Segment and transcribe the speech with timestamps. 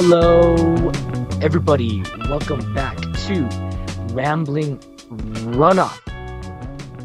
[0.00, 0.54] Hello,
[1.42, 2.04] everybody.
[2.28, 3.42] Welcome back to
[4.12, 4.78] Rambling
[5.58, 5.98] Runoff.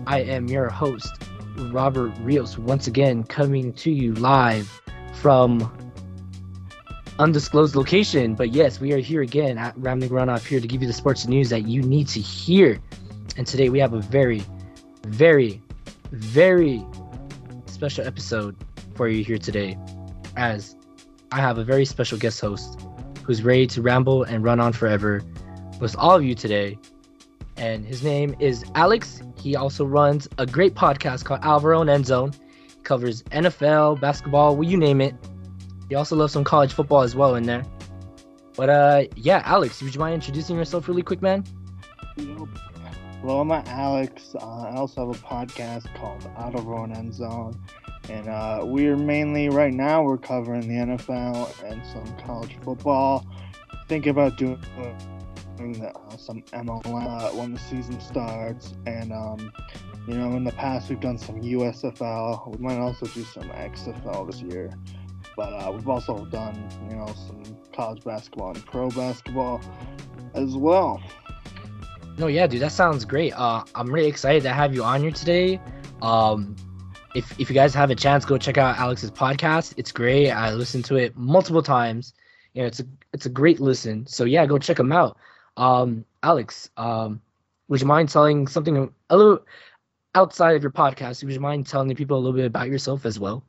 [0.06, 1.12] I am your host,
[1.72, 4.80] Robert Rios, once again coming to you live
[5.16, 5.76] from
[7.18, 8.36] undisclosed location.
[8.36, 11.26] But yes, we are here again at Rambling Runoff here to give you the sports
[11.26, 12.80] news that you need to hear.
[13.38, 14.44] And today we have a very,
[15.08, 15.64] very,
[16.12, 16.86] very
[17.66, 18.56] special episode
[18.94, 19.80] for you here today,
[20.38, 20.76] as
[21.34, 22.80] I have a very special guest host
[23.24, 25.24] who's ready to ramble and run on forever
[25.80, 26.78] with all of you today.
[27.58, 29.24] And his name is Alex.
[29.40, 32.34] He also runs a great podcast called Alvaro and End Zone.
[32.68, 35.16] He covers NFL, basketball, well, you name it.
[35.90, 37.66] He also loves some college football as well in there.
[38.56, 41.44] But uh, yeah, Alex, would you mind introducing yourself really quick, man?
[42.16, 44.36] Hello, I'm Alex.
[44.40, 47.60] Uh, I also have a podcast called Out of Zone.
[48.10, 53.26] And uh, we're mainly, right now, we're covering the NFL and some college football.
[53.88, 58.74] Think about doing uh, some MLM when the season starts.
[58.86, 59.52] And, um,
[60.08, 62.58] you know, in the past, we've done some USFL.
[62.58, 64.74] We might also do some XFL this year.
[65.36, 69.62] But uh, we've also done, you know, some college basketball and pro basketball
[70.34, 71.02] as well.
[72.18, 73.34] No, yeah, dude, that sounds great.
[73.34, 75.60] Uh, I'm really excited to have you on here today.
[76.02, 76.56] Um,
[77.14, 79.74] if if you guys have a chance, go check out Alex's podcast.
[79.78, 80.32] It's great.
[80.32, 82.14] I listened to it multiple times.
[82.54, 84.06] You know, it's a it's a great listen.
[84.08, 85.18] So yeah, go check him out.
[85.58, 87.22] Um, Alex, um,
[87.68, 89.46] would you mind telling something a little
[90.16, 91.24] outside of your podcast?
[91.24, 93.44] Would you mind telling people a little bit about yourself as well?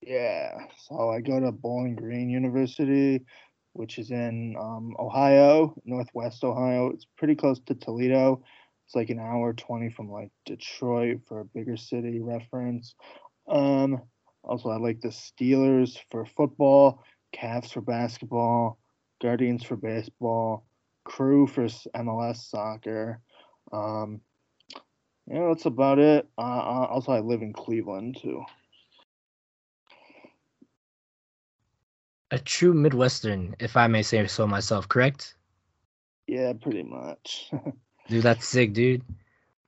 [0.00, 0.66] Yeah.
[0.78, 3.24] So I go to Bowling Green University
[3.72, 6.90] which is in um, Ohio, Northwest Ohio.
[6.90, 8.42] It's pretty close to Toledo.
[8.90, 12.96] It's like an hour 20 from like Detroit for a bigger city reference.
[13.48, 14.02] Um,
[14.42, 18.80] also, I like the Steelers for football, Cavs for basketball,
[19.22, 20.66] Guardians for baseball,
[21.04, 23.20] Crew for MLS soccer.
[23.70, 24.22] Um,
[25.28, 26.28] yeah, that's about it.
[26.36, 26.40] Uh,
[26.90, 28.42] also, I live in Cleveland too.
[32.32, 35.36] a true Midwestern, if I may say so myself, correct?
[36.26, 37.52] Yeah, pretty much.
[38.10, 39.02] dude, that's sick, dude.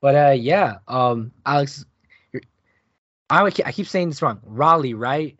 [0.01, 1.85] But uh, yeah, um, Alex,
[3.29, 4.39] I I keep saying this wrong.
[4.43, 5.39] Raleigh, right?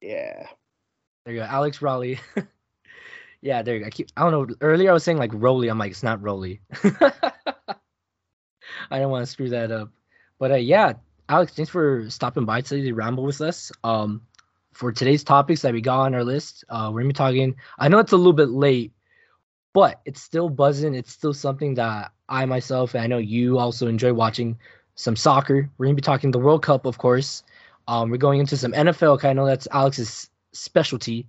[0.00, 0.46] Yeah.
[1.24, 2.18] There you go, Alex Raleigh.
[3.42, 3.86] yeah, there you go.
[3.86, 4.56] I keep I don't know.
[4.60, 5.68] Earlier I was saying like Rolly.
[5.68, 6.60] I'm like it's not Rolly.
[8.90, 9.90] I don't want to screw that up.
[10.38, 10.94] But uh, yeah,
[11.28, 13.70] Alex, thanks for stopping by today to ramble with us.
[13.84, 14.22] Um,
[14.72, 17.56] for today's topics that we got on our list, uh, we're gonna be talking.
[17.78, 18.92] I know it's a little bit late,
[19.74, 20.94] but it's still buzzing.
[20.94, 24.58] It's still something that I myself and I know you also enjoy watching
[24.94, 25.70] some soccer.
[25.76, 27.44] We're gonna be talking the World Cup, of course.
[27.88, 29.22] Um, we're going into some NFL.
[29.24, 31.26] I know that's Alex's specialty.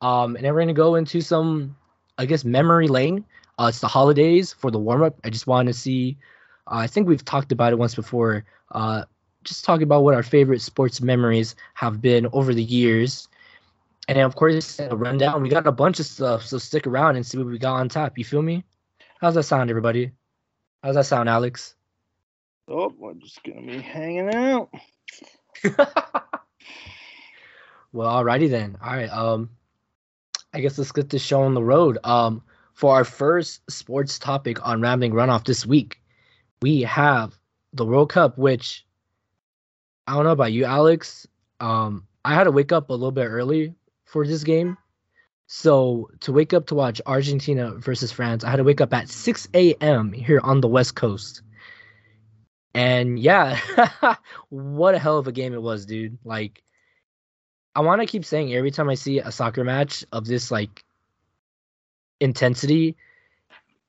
[0.00, 1.76] Um, and then we're gonna go into some,
[2.18, 3.24] I guess, memory lane.
[3.58, 5.18] Uh, it's the holidays for the warm up.
[5.22, 6.16] I just want to see.
[6.66, 8.44] Uh, I think we've talked about it once before.
[8.72, 9.04] Uh,
[9.44, 13.28] just talking about what our favorite sports memories have been over the years.
[14.08, 15.42] And then, of course, a rundown.
[15.42, 17.88] We got a bunch of stuff, so stick around and see what we got on
[17.88, 18.18] tap.
[18.18, 18.64] You feel me?
[19.20, 20.12] How's that sound, everybody?
[20.82, 21.74] How's that sound, Alex?
[22.68, 24.70] Oh, we're just gonna be hanging out.
[27.92, 28.78] well, alrighty then.
[28.82, 29.10] All right.
[29.10, 29.50] Um,
[30.54, 31.98] I guess let's get this show on the road.
[32.04, 32.42] Um,
[32.72, 36.00] for our first sports topic on Rambling Runoff this week,
[36.62, 37.38] we have
[37.72, 38.86] the World Cup, which
[40.06, 41.26] I don't know about you, Alex.
[41.60, 43.74] Um, I had to wake up a little bit early
[44.06, 44.78] for this game.
[45.52, 49.08] So to wake up to watch Argentina versus France, I had to wake up at
[49.08, 50.12] 6 a.m.
[50.12, 51.42] here on the West Coast.
[52.72, 53.58] And yeah,
[54.48, 56.18] what a hell of a game it was, dude.
[56.24, 56.62] Like,
[57.74, 60.84] I want to keep saying every time I see a soccer match of this like
[62.20, 62.96] intensity,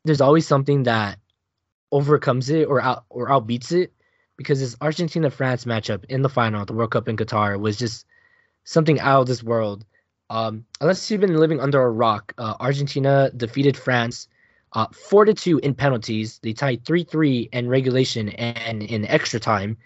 [0.03, 1.19] there's always something that
[1.91, 3.93] overcomes it or out or outbeats it
[4.35, 8.07] because this Argentina France matchup in the final, the World Cup in Qatar, was just
[8.63, 9.85] something out of this world.
[10.31, 14.29] Um, unless you've been living under a rock, uh, Argentina defeated France
[14.71, 16.39] uh, four to two in penalties.
[16.41, 19.77] They tied three three in regulation and in extra time,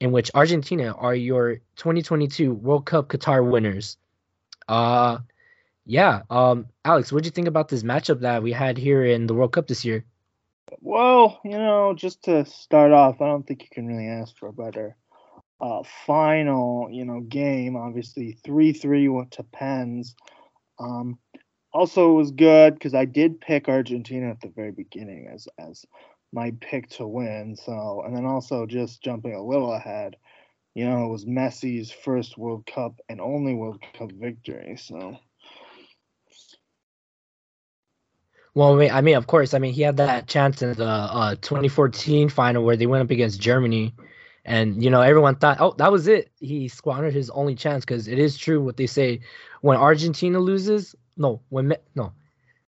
[0.00, 3.96] in which Argentina are your 2022 World Cup Qatar winners.
[4.66, 5.18] Uh,
[5.84, 6.22] yeah.
[6.30, 9.34] Um, Alex, what do you think about this matchup that we had here in the
[9.34, 10.04] World Cup this year?
[10.80, 14.48] Well, you know, just to start off, I don't think you can really ask for
[14.48, 14.96] a better
[15.60, 17.76] uh, final, you know, game.
[17.76, 20.14] Obviously, three three went to pens.
[20.78, 21.18] Um,
[21.72, 25.84] also, it was good because I did pick Argentina at the very beginning as as
[26.32, 27.56] my pick to win.
[27.56, 30.16] So, and then also just jumping a little ahead,
[30.74, 34.76] you know, it was Messi's first World Cup and only World Cup victory.
[34.76, 35.16] So,
[38.56, 42.30] Well, I mean, of course, I mean he had that chance in the uh, 2014
[42.30, 43.94] final where they went up against Germany,
[44.46, 46.30] and you know everyone thought, oh, that was it.
[46.40, 49.20] He squandered his only chance because it is true what they say
[49.60, 50.94] when Argentina loses.
[51.16, 52.12] No, when no,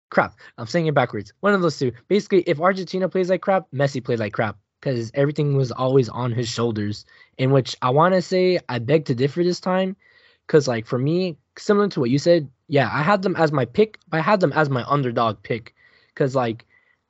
[0.10, 0.36] crap.
[0.58, 1.34] I'm saying it backwards.
[1.40, 1.94] One of those two.
[2.08, 6.32] Basically, if Argentina plays like crap, Messi played like crap because everything was always on
[6.32, 7.06] his shoulders.
[7.38, 9.96] In which I want to say I beg to differ this time,
[10.46, 13.66] because like for me, similar to what you said, yeah, I had them as my
[13.66, 13.98] pick.
[14.12, 15.74] I had them as my underdog pick,
[16.10, 16.66] because like,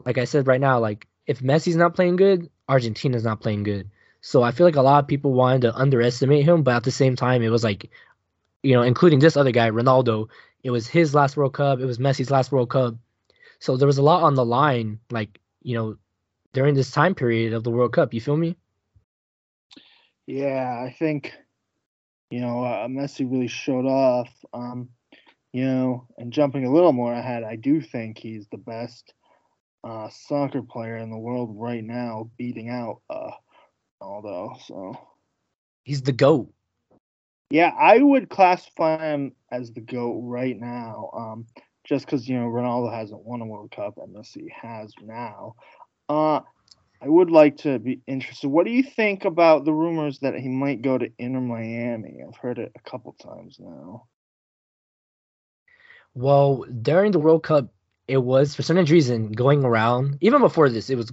[0.06, 3.90] like I said right now, like if Messi's not playing good, Argentina's not playing good.
[4.22, 6.92] So I feel like a lot of people wanted to underestimate him, but at the
[6.92, 7.90] same time, it was like,
[8.64, 10.30] you know, including this other guy, Ronaldo.
[10.64, 11.80] It was his last World Cup.
[11.80, 12.96] It was Messi's last World Cup.
[13.60, 15.98] So there was a lot on the line, like you know,
[16.54, 18.14] during this time period of the World Cup.
[18.14, 18.58] You feel me?
[20.28, 21.34] Yeah, I think
[22.30, 24.30] you know uh, Messi really showed off.
[24.54, 24.90] Um,
[25.54, 29.14] you know, and jumping a little more ahead, I do think he's the best
[29.84, 33.32] uh, soccer player in the world right now, beating out uh,
[34.02, 34.62] Ronaldo.
[34.66, 34.98] So
[35.84, 36.52] he's the goat.
[37.50, 41.10] Yeah, I would classify him as the goat right now.
[41.14, 41.46] Um,
[41.84, 45.56] just because you know Ronaldo hasn't won a World Cup and Messi has now.
[46.08, 46.42] Uh,
[47.02, 48.48] I would like to be interested.
[48.50, 52.20] What do you think about the rumors that he might go to Inter Miami?
[52.26, 54.06] I've heard it a couple times now.
[56.14, 57.74] Well, during the World Cup,
[58.08, 60.18] it was for some reason going around.
[60.22, 61.12] Even before this, it was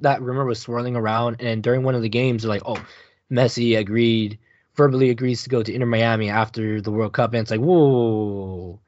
[0.00, 1.36] that rumor was swirling around.
[1.40, 2.82] And during one of the games, like, oh,
[3.30, 4.38] Messi agreed,
[4.74, 8.78] verbally agrees to go to Inter Miami after the World Cup, and it's like, whoa,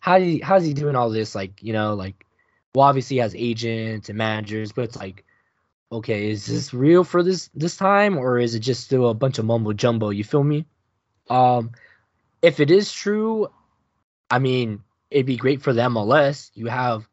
[0.00, 1.34] how do you, how's he doing all this?
[1.34, 2.26] Like, you know, like,
[2.74, 5.24] well, obviously he has agents and managers, but it's like,
[5.92, 9.38] okay, is this real for this this time, or is it just still a bunch
[9.38, 10.10] of mumbo jumbo?
[10.10, 10.66] You feel me?
[11.28, 11.72] Um,
[12.42, 13.48] if it is true,
[14.30, 16.50] I mean, it'd be great for the MLS.
[16.54, 17.08] You have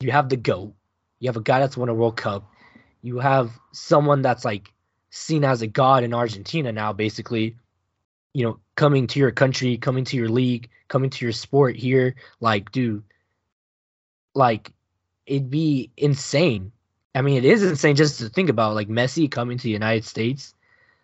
[0.00, 0.74] you have the goat.
[1.18, 2.50] You have a guy that's won a World Cup.
[3.02, 4.72] You have someone that's like
[5.10, 7.56] seen as a god in Argentina now, basically.
[8.32, 12.14] You know, coming to your country, coming to your league, coming to your sport here.
[12.40, 13.02] Like, dude,
[14.34, 14.72] like
[15.26, 16.72] it'd be insane.
[17.14, 20.04] I mean, it is insane just to think about like Messi coming to the United
[20.04, 20.54] States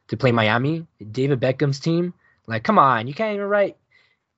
[0.08, 2.14] to play Miami, David Beckham's team.
[2.46, 3.76] Like, come on, you can't even write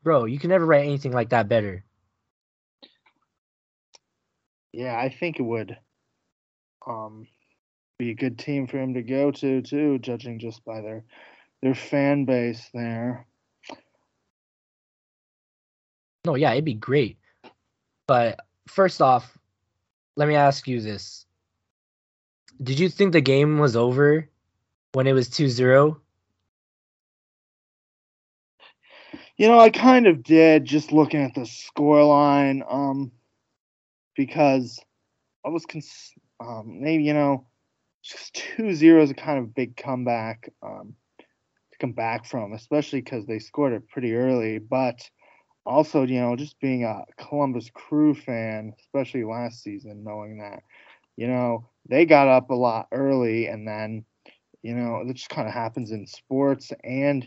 [0.08, 1.84] bro, you can never write anything like that better.
[4.72, 5.76] Yeah, I think it would
[6.86, 7.26] um
[7.98, 11.04] be a good team for him to go to too, judging just by their
[11.60, 13.26] their fan base there.
[16.24, 17.18] No, yeah, it'd be great.
[18.06, 19.36] But first off,
[20.16, 21.26] let me ask you this.
[22.62, 24.26] Did you think the game was over
[24.92, 26.00] when it was 2-0?
[29.38, 33.10] You know, I kind of did just looking at the score line, um,
[34.16, 34.80] because
[35.44, 37.46] I was cons- um, maybe you know,
[38.02, 40.94] just two zero is a kind of big comeback um,
[41.72, 44.58] to come back from, especially because they scored it pretty early.
[44.58, 45.00] But
[45.66, 50.62] also, you know, just being a Columbus Crew fan, especially last season, knowing that,
[51.16, 54.04] you know, they got up a lot early, and then,
[54.62, 57.26] you know, it just kind of happens in sports and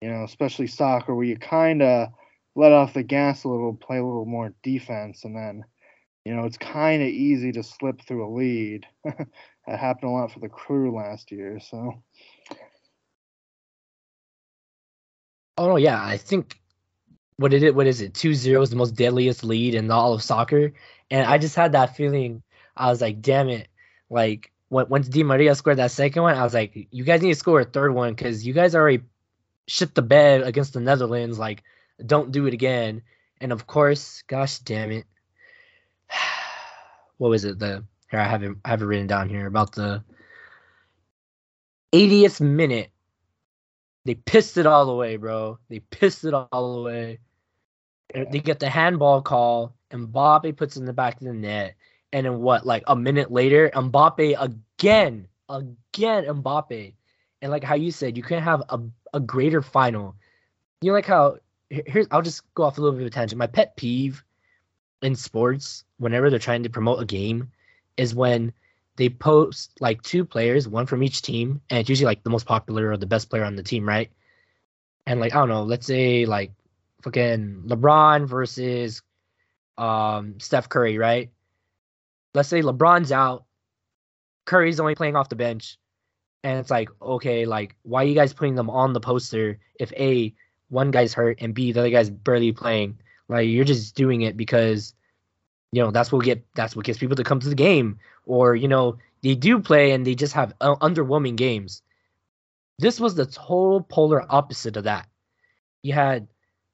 [0.00, 2.08] you know, especially soccer, where you kind of
[2.54, 5.64] let off the gas a little, play a little more defense, and then,
[6.24, 8.86] you know, it's kind of easy to slip through a lead.
[9.04, 12.02] that happened a lot for the crew last year, so.
[15.56, 16.60] Oh yeah, I think
[17.36, 17.74] what is it?
[17.74, 18.14] What is it?
[18.14, 20.72] Two zero is the most deadliest lead in all of soccer,
[21.10, 22.42] and I just had that feeling.
[22.76, 23.68] I was like, damn it!
[24.10, 27.32] Like when once Di Maria scored that second one, I was like, you guys need
[27.32, 29.02] to score a third one because you guys already
[29.66, 31.38] shit the bed against the Netherlands.
[31.38, 31.62] Like,
[32.04, 33.02] don't do it again.
[33.40, 35.06] And of course, gosh damn it.
[37.18, 37.58] what was it?
[37.58, 40.02] The here I have it I have it written down here about the
[41.92, 42.90] 80th minute.
[44.04, 45.58] They pissed it all away, bro.
[45.68, 47.20] They pissed it all away.
[48.12, 51.74] They get the handball call, and Mbappe puts in the back of the net.
[52.12, 52.66] And then what?
[52.66, 56.94] Like a minute later, Mbappe again, again, Mbappe.
[57.42, 58.80] And like how you said, you can't have a
[59.14, 60.14] a greater final.
[60.82, 61.38] You know, like how
[61.70, 63.38] here's I'll just go off a little bit of a tangent.
[63.38, 64.22] My pet peeve
[65.00, 67.50] in sports, whenever they're trying to promote a game,
[67.96, 68.52] is when
[68.96, 72.46] they post like two players, one from each team, and it's usually like the most
[72.46, 74.10] popular or the best player on the team, right?
[75.06, 76.52] And like I don't know, let's say like
[77.02, 79.02] fucking LeBron versus
[79.78, 81.30] um Steph Curry, right?
[82.34, 83.44] Let's say LeBron's out,
[84.44, 85.78] Curry's only playing off the bench,
[86.44, 89.92] and it's like okay like why are you guys putting them on the poster if
[89.94, 90.32] a
[90.68, 92.98] one guy's hurt and b the other guy's barely playing?
[93.28, 94.94] Like you're just doing it because
[95.72, 97.98] you know that's what get that's what gets people to come to the game.
[98.26, 101.82] Or you know they do play and they just have uh, underwhelming games.
[102.78, 105.08] This was the total polar opposite of that.
[105.82, 106.28] You had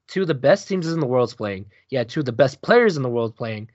[0.08, 1.66] two of the best teams in the world playing.
[1.90, 3.70] You had two of the best players in the world playing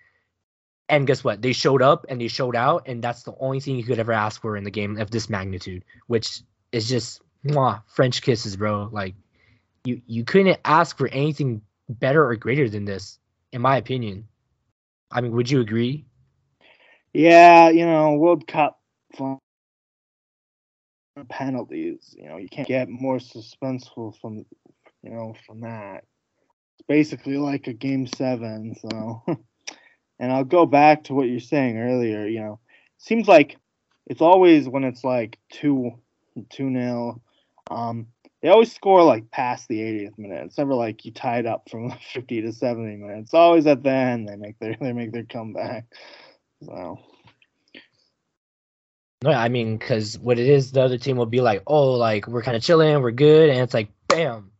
[0.89, 3.75] and guess what they showed up and they showed out and that's the only thing
[3.75, 7.82] you could ever ask for in the game of this magnitude which is just mwah,
[7.88, 9.15] french kisses bro like
[9.84, 13.20] you you couldn't ask for anything better or greater than this
[13.51, 14.27] in my opinion
[15.12, 16.06] I mean, would you agree?
[17.13, 18.80] Yeah, you know, World Cup
[21.30, 22.13] penalties.
[22.18, 24.46] You know, you can't get more suspenseful from,
[25.04, 26.04] you know, from that.
[26.74, 28.75] It's basically like a game seven.
[28.75, 29.24] So,
[30.19, 32.25] and I'll go back to what you're saying earlier.
[32.27, 32.60] You know,
[32.98, 33.57] seems like
[34.05, 35.91] it's always when it's like two,
[36.50, 37.22] two nil.
[37.69, 38.07] Um,
[38.41, 40.45] they always score like past the 80th minute.
[40.45, 43.27] It's never like you tied up from 50 to 70 minutes.
[43.27, 45.86] It's always at the end they make their they make their comeback.
[46.63, 47.00] So.
[49.24, 52.27] No, I mean, because what it is, the other team will be like, "Oh, like
[52.27, 54.51] we're kind of chilling, we're good," and it's like, bam,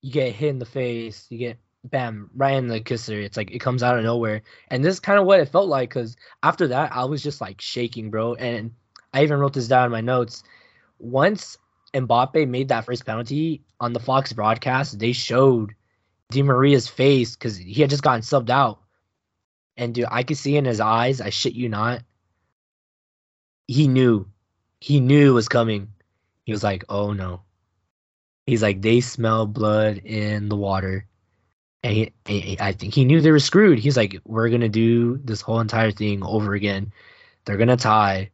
[0.00, 3.18] you get hit in the face, you get bam right in the kisser.
[3.18, 5.68] It's like it comes out of nowhere, and this is kind of what it felt
[5.68, 5.90] like.
[5.90, 8.72] Because after that, I was just like shaking, bro, and
[9.12, 10.42] I even wrote this down in my notes.
[10.98, 11.56] Once
[11.94, 15.74] Mbappe made that first penalty on the Fox broadcast, they showed
[16.30, 18.80] Di Maria's face because he had just gotten subbed out.
[19.76, 22.02] And dude, I could see in his eyes, I shit you not.
[23.66, 24.28] He knew.
[24.80, 25.88] He knew it was coming.
[26.44, 27.42] He was like, oh no.
[28.46, 31.06] He's like, they smell blood in the water.
[31.82, 33.78] And he, I think he knew they were screwed.
[33.78, 36.92] He's like, we're to do this whole entire thing over again.
[37.44, 38.30] They're to tie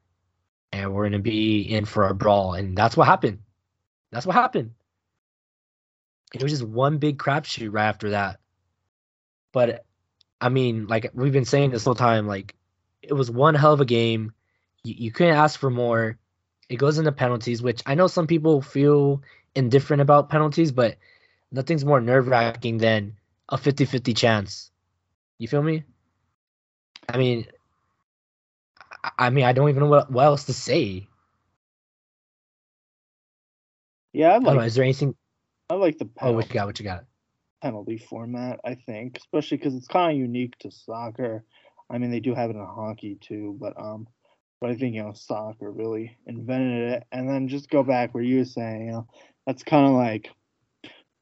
[0.73, 2.55] and we're to be in for a brawl.
[2.55, 3.39] And that's what happened.
[4.11, 4.73] That's what happened.
[6.35, 8.41] It was just one big crapshoot right after that.
[9.53, 9.85] But
[10.41, 12.55] I mean, like we've been saying this whole time, like
[13.01, 14.33] it was one hell of a game.
[14.83, 16.19] You, you couldn't ask for more.
[16.69, 19.23] It goes into penalties, which I know some people feel
[19.55, 20.97] indifferent about penalties, but
[21.53, 23.17] nothing's more nerve wracking than
[23.49, 24.71] a 50 50 chance.
[25.39, 25.85] You feel me?
[27.09, 27.47] I mean,
[29.19, 31.09] I mean, I don't even know what, what else to say.
[34.13, 34.57] Yeah, I like.
[34.57, 35.15] Know, is there anything?
[35.69, 36.09] I like the.
[36.21, 36.67] Oh, what you got?
[36.67, 37.05] What you got?
[37.63, 41.45] Penalty format, I think, especially because it's kind of unique to soccer.
[41.91, 44.09] I mean, they do have it in hockey too, but um,
[44.61, 47.05] but I think you know soccer really invented it.
[47.13, 49.09] And then just go back where you were saying, you know,
[49.47, 50.31] that's kind of like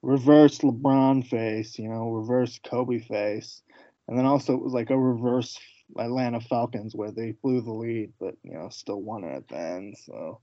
[0.04, 3.62] reverse LeBron face, you know, reverse Kobe face,
[4.06, 5.58] and then also it was like a reverse
[5.98, 9.58] Atlanta Falcons where they blew the lead, but you know still won it at the
[9.58, 9.96] end.
[10.04, 10.40] So.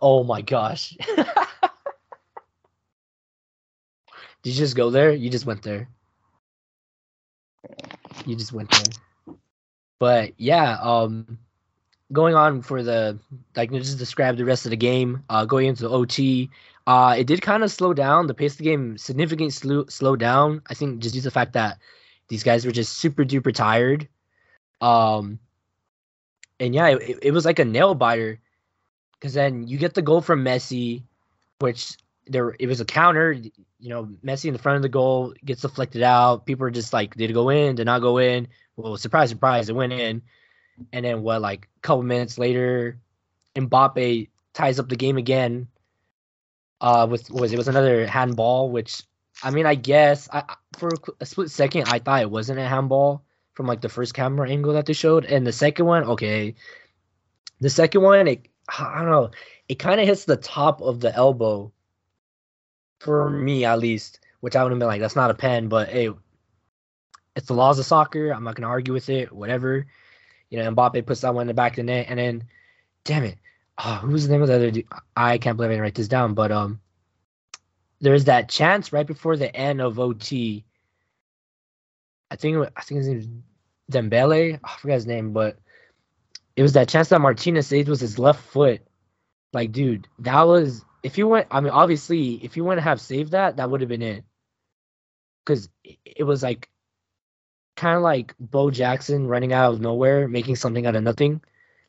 [0.00, 0.96] Oh my gosh.
[4.42, 5.12] Did you just go there?
[5.12, 5.88] You just went there.
[8.24, 9.36] You just went there.
[9.98, 11.38] But yeah, um
[12.12, 13.18] going on for the
[13.56, 16.50] like just describe the rest of the game, uh going into the OT,
[16.86, 18.26] uh it did kind of slow down.
[18.26, 20.62] The pace of the game significantly slow slow down.
[20.68, 21.78] I think just due to the fact that
[22.28, 24.08] these guys were just super duper tired.
[24.80, 25.38] Um
[26.58, 28.40] and yeah, it, it was like a nail biter
[29.18, 31.02] because then you get the goal from Messi,
[31.58, 33.32] which there it was a counter.
[33.32, 36.44] You know, Messi in the front of the goal gets deflected out.
[36.44, 37.76] People are just like, did it go in?
[37.76, 38.48] Did not go in?
[38.76, 40.22] Well, surprise, surprise, it went in.
[40.92, 41.40] And then what?
[41.40, 42.98] Like a couple minutes later,
[43.54, 45.68] Mbappe ties up the game again.
[46.80, 49.02] Uh, with was it was another handball, which
[49.42, 53.24] I mean, I guess I for a split second I thought it wasn't a handball
[53.52, 56.54] from like the first camera angle that they showed, and the second one, okay,
[57.60, 59.30] the second one, it I don't know,
[59.68, 61.72] it kind of hits the top of the elbow
[63.00, 65.88] for me at least, which I would have been like, that's not a pen, but
[65.88, 66.10] hey,
[67.36, 68.30] it's the laws of soccer.
[68.30, 69.32] I'm not gonna argue with it.
[69.32, 69.86] Whatever.
[70.50, 72.44] You know, Mbappe puts that one in the back of the net, and then,
[73.04, 73.38] damn it,
[73.78, 74.86] oh, who's the name of the other dude?
[75.16, 76.80] I can't believe I didn't write this down, but um,
[78.00, 80.64] there's that chance right before the end of OT.
[82.30, 83.28] I think I think his name is
[83.90, 84.60] Dembele.
[84.62, 85.58] I forgot his name, but
[86.56, 88.82] it was that chance that Martinez saved was his left foot.
[89.52, 93.32] Like, dude, that was if you went, I mean, obviously, if you wouldn't have saved
[93.32, 94.24] that, that would have been it.
[95.44, 96.68] Because it was like
[97.80, 101.40] kind of like Bo Jackson running out of nowhere, making something out of nothing.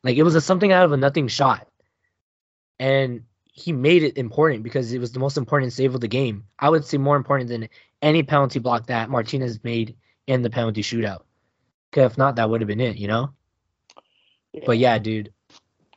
[0.02, 1.68] Like it was a something out of a nothing shot.
[2.80, 6.44] And he made it important because it was the most important save of the game.
[6.58, 7.68] I would say more important than
[8.00, 9.94] any penalty block that Martinez made
[10.26, 11.24] in the penalty shootout.
[11.90, 13.34] Because if not, that would have been it, you know?
[14.54, 14.62] Yeah.
[14.64, 15.30] But yeah, dude,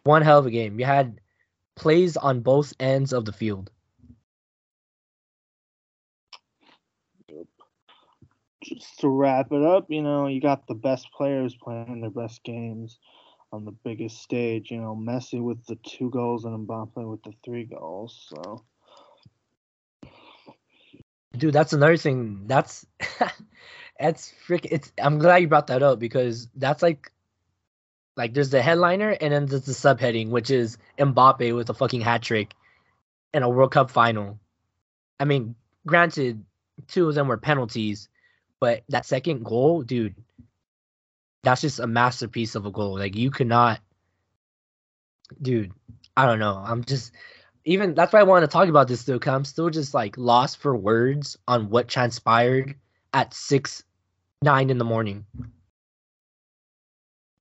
[0.04, 0.78] one hell of a game.
[0.78, 1.22] You had
[1.78, 3.72] plays on both ends of the field.
[8.66, 12.44] Just to wrap it up, you know, you got the best players playing their best
[12.44, 13.00] games
[13.52, 14.72] on the biggest stage.
[14.72, 18.28] You know, Messi with the two goals and Mbappe with the three goals.
[18.30, 18.64] So,
[21.38, 22.44] dude, that's another thing.
[22.48, 22.86] That's
[24.00, 24.72] that's freaking.
[24.72, 24.92] It's.
[25.02, 27.12] I'm glad you brought that up because that's like,
[28.18, 32.02] like there's the headliner and then there's the subheading, which is Mbappe with a fucking
[32.02, 32.54] hat trick
[33.34, 34.40] in a World Cup final.
[35.20, 35.56] I mean,
[35.86, 36.44] granted,
[36.88, 38.10] two of them were penalties,
[38.60, 40.16] but that second goal, dude,
[41.44, 42.98] that's just a masterpiece of a goal.
[42.98, 43.80] Like you cannot,
[45.42, 45.72] dude.
[46.18, 46.64] I don't know.
[46.66, 47.12] I'm just
[47.66, 49.20] even that's why I want to talk about this though.
[49.20, 52.76] Cause I'm still just like lost for words on what transpired
[53.14, 53.84] at six,
[54.42, 55.26] nine in the morning.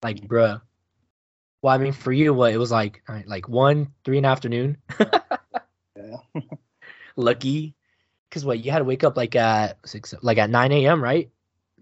[0.03, 0.61] Like, bruh.
[1.63, 4.77] Well, I mean, for you, what it was like, like one, three in the afternoon.
[5.97, 6.17] yeah.
[7.17, 7.75] Lucky,
[8.35, 11.01] because what you had to wake up like at six, like at nine a.m.
[11.01, 11.31] Right?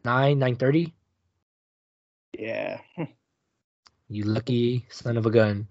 [0.04, 0.92] Nine, nine thirty.
[2.38, 2.78] Yeah.
[4.08, 5.68] you lucky son of a gun.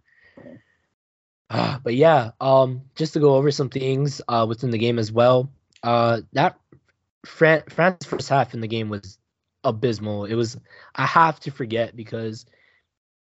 [1.52, 5.12] Uh, but yeah, um, just to go over some things uh, within the game as
[5.12, 5.52] well.
[5.84, 6.58] Uh, that
[7.28, 9.20] Fran- France first half in the game was
[9.64, 10.26] abysmal.
[10.26, 10.58] It was
[10.96, 12.48] I have to forget because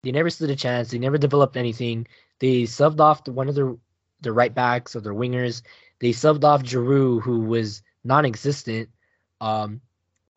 [0.01, 0.89] they never stood a chance.
[0.89, 2.07] They never developed anything.
[2.39, 3.75] They subbed off the, one of their
[4.21, 5.61] their right backs or their wingers.
[6.01, 8.89] They subbed off Giroud, who was non-existent.
[9.39, 9.81] Um,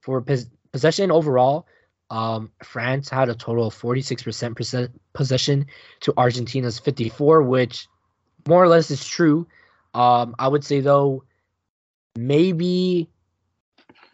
[0.00, 1.66] for pos- possession overall,
[2.11, 5.66] um, France had a total of 46% possession
[6.00, 7.88] to Argentina's 54, which
[8.47, 9.47] more or less is true.
[9.94, 11.25] Um, I would say though,
[12.16, 13.09] maybe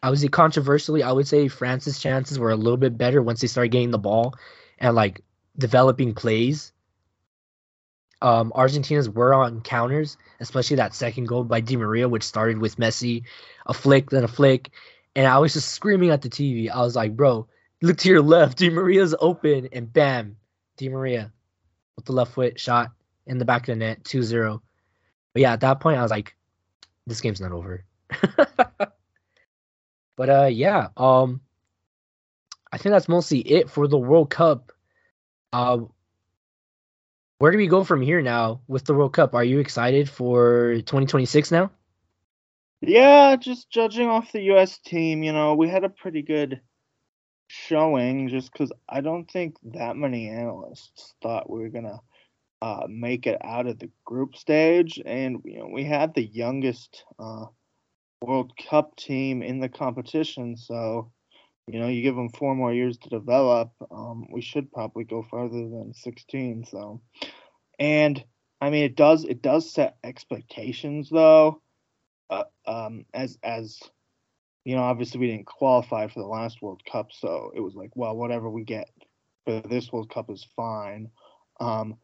[0.02, 3.40] I would say controversially, I would say France's chances were a little bit better once
[3.40, 4.34] they started getting the ball
[4.78, 5.20] and like
[5.58, 6.72] developing plays.
[8.22, 12.76] Um, Argentina's were on counters, especially that second goal by Di Maria, which started with
[12.76, 13.24] Messi,
[13.66, 14.70] a flick, then a flick,
[15.16, 16.70] and I was just screaming at the TV.
[16.70, 17.48] I was like, "Bro,
[17.80, 18.58] look to your left.
[18.58, 20.36] Di Maria's open, and bam,
[20.76, 21.32] Di Maria
[21.96, 22.92] with the left foot shot
[23.26, 24.60] in the back of the net, 2-0.
[25.32, 26.36] But yeah, at that point, I was like,
[27.06, 27.84] "This game's not over."
[30.20, 31.40] But uh, yeah, um,
[32.70, 34.70] I think that's mostly it for the World Cup.
[35.50, 35.78] Uh,
[37.40, 39.34] where do we go from here now with the World Cup?
[39.34, 41.70] Are you excited for 2026 now?
[42.82, 44.78] Yeah, just judging off the U.S.
[44.78, 46.60] team, you know, we had a pretty good
[47.46, 52.00] showing just because I don't think that many analysts thought we were going to
[52.60, 55.00] uh, make it out of the group stage.
[55.06, 57.46] And, you know, we had the youngest uh,
[58.20, 60.58] World Cup team in the competition.
[60.58, 61.10] So,
[61.72, 63.72] you know, you give them four more years to develop.
[63.90, 66.64] Um, we should probably go farther than 16.
[66.64, 67.00] So,
[67.78, 68.22] and
[68.60, 71.62] I mean, it does it does set expectations though.
[72.28, 73.80] Uh, um, as as
[74.64, 77.90] you know, obviously we didn't qualify for the last World Cup, so it was like,
[77.94, 78.88] well, whatever we get
[79.46, 81.10] for this World Cup is fine.
[81.60, 81.96] Um,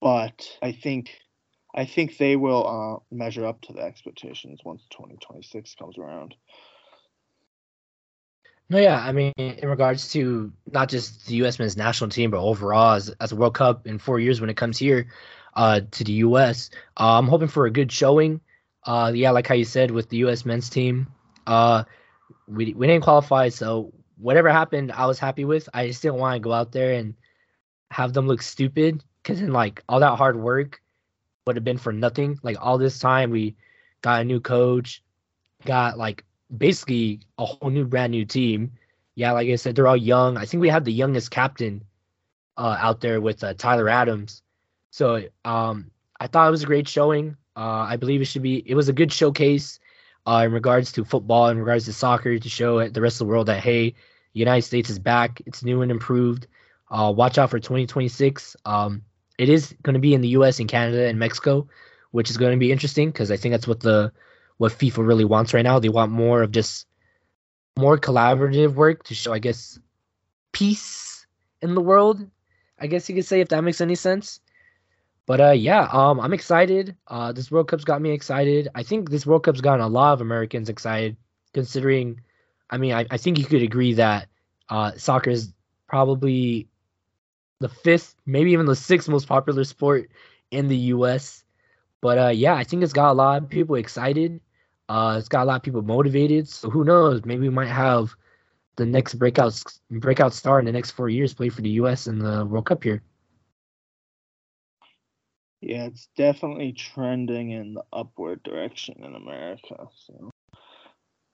[0.00, 1.10] but I think
[1.74, 6.34] I think they will uh, measure up to the expectations once 2026 comes around.
[8.68, 11.58] No, yeah, I mean, in regards to not just the U.S.
[11.58, 14.56] men's national team, but overall as, as a World Cup in four years when it
[14.56, 15.06] comes here
[15.54, 18.40] uh, to the U.S., uh, I'm hoping for a good showing.
[18.84, 20.44] Uh, yeah, like how you said with the U.S.
[20.44, 21.06] men's team,
[21.46, 21.84] uh,
[22.48, 25.68] we we didn't qualify, so whatever happened, I was happy with.
[25.72, 27.14] I just didn't want to go out there and
[27.90, 30.80] have them look stupid because then like all that hard work
[31.46, 32.38] would have been for nothing.
[32.42, 33.56] Like all this time, we
[34.02, 35.02] got a new coach,
[35.64, 36.24] got like
[36.54, 38.72] basically a whole new brand new team.
[39.14, 40.36] Yeah, like I said, they're all young.
[40.36, 41.84] I think we had the youngest captain
[42.56, 44.42] uh, out there with uh, Tyler Adams.
[44.90, 47.36] So um, I thought it was a great showing.
[47.56, 48.62] Uh, I believe it should be.
[48.66, 49.78] It was a good showcase
[50.26, 53.30] uh, in regards to football, in regards to soccer, to show the rest of the
[53.30, 55.40] world that hey, the United States is back.
[55.46, 56.46] It's new and improved.
[56.90, 58.56] Uh, watch out for 2026.
[58.64, 59.02] Um,
[59.38, 60.60] it is going to be in the U.S.
[60.60, 61.68] and Canada and Mexico,
[62.10, 64.12] which is going to be interesting because I think that's what the
[64.58, 65.78] what FIFA really wants right now.
[65.78, 66.86] They want more of just
[67.76, 69.78] more collaborative work to show, I guess,
[70.52, 71.26] peace
[71.62, 72.26] in the world.
[72.78, 74.40] I guess you could say if that makes any sense.
[75.26, 76.96] But uh, yeah, um, I'm excited.
[77.08, 78.68] Uh, this World Cup's got me excited.
[78.74, 81.16] I think this World Cup's gotten a lot of Americans excited,
[81.52, 82.20] considering.
[82.70, 84.28] I mean, I, I think you could agree that
[84.68, 85.52] uh, soccer is
[85.88, 86.68] probably
[87.58, 90.10] the fifth, maybe even the sixth most popular sport
[90.50, 91.44] in the U.S.
[92.00, 94.40] But uh, yeah, I think it's got a lot of people excited.
[94.88, 96.48] Uh, it's got a lot of people motivated.
[96.48, 97.24] So who knows?
[97.24, 98.14] Maybe we might have
[98.76, 102.06] the next breakout breakout star in the next four years play for the U.S.
[102.06, 103.02] in the World Cup here.
[105.60, 109.88] Yeah, it's definitely trending in the upward direction in America.
[109.94, 110.30] So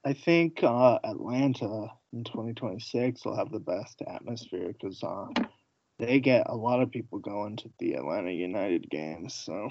[0.05, 5.27] I think uh, Atlanta in 2026 will have the best atmosphere because uh,
[5.99, 9.35] they get a lot of people going to the Atlanta United games.
[9.35, 9.71] So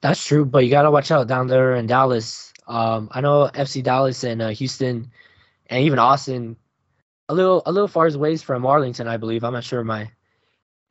[0.00, 2.52] That's true, but you gotta watch out down there in Dallas.
[2.66, 5.10] Um, I know FC Dallas and uh, Houston,
[5.66, 6.56] and even Austin,
[7.28, 9.44] a little a little far as ways from Arlington, I believe.
[9.44, 10.10] I'm not sure my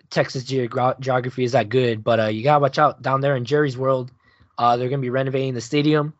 [0.09, 3.45] Texas geogra- geography is that good, but uh, you gotta watch out down there in
[3.45, 4.11] Jerry's World.
[4.57, 6.13] Uh, they're gonna be renovating the stadium.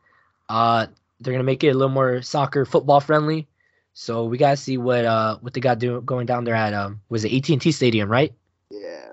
[0.50, 0.88] Uh,
[1.19, 3.47] they're gonna make it a little more soccer football friendly.
[3.93, 7.02] So we gotta see what uh what they got doing going down there at um
[7.10, 8.34] was it AT&T Stadium, right?
[8.71, 9.12] yeah,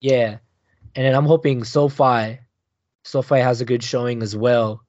[0.00, 0.38] Yeah,
[0.94, 2.40] and then I'm hoping SoFi,
[3.02, 4.84] SoFi has a good showing as well,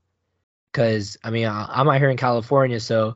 [0.72, 3.16] because I mean I, I'm out here in California, so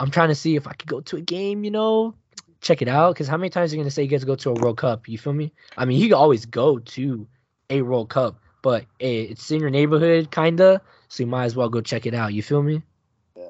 [0.00, 2.14] I'm trying to see if I could go to a game, you know,
[2.60, 3.14] check it out.
[3.14, 5.08] Because how many times are you gonna say you to go to a World Cup?
[5.08, 5.52] You feel me?
[5.76, 7.26] I mean, you can always go to
[7.70, 11.68] a World Cup, but hey, it's in your neighborhood, kinda, so you might as well
[11.68, 12.32] go check it out.
[12.32, 12.82] You feel me?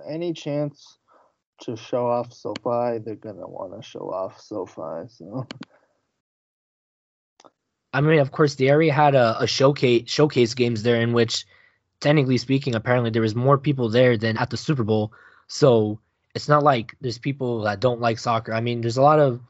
[0.06, 0.98] Any chance
[1.62, 5.08] to show off SoFi, they're gonna want to show off SoFi.
[5.08, 5.46] So
[7.92, 11.44] I mean, of course, they already had a, a showcase showcase games there in which,
[12.00, 15.12] technically speaking, apparently there was more people there than at the Super Bowl.
[15.48, 16.00] So
[16.34, 18.54] it's not like there's people that don't like soccer.
[18.54, 19.40] I mean, there's a lot of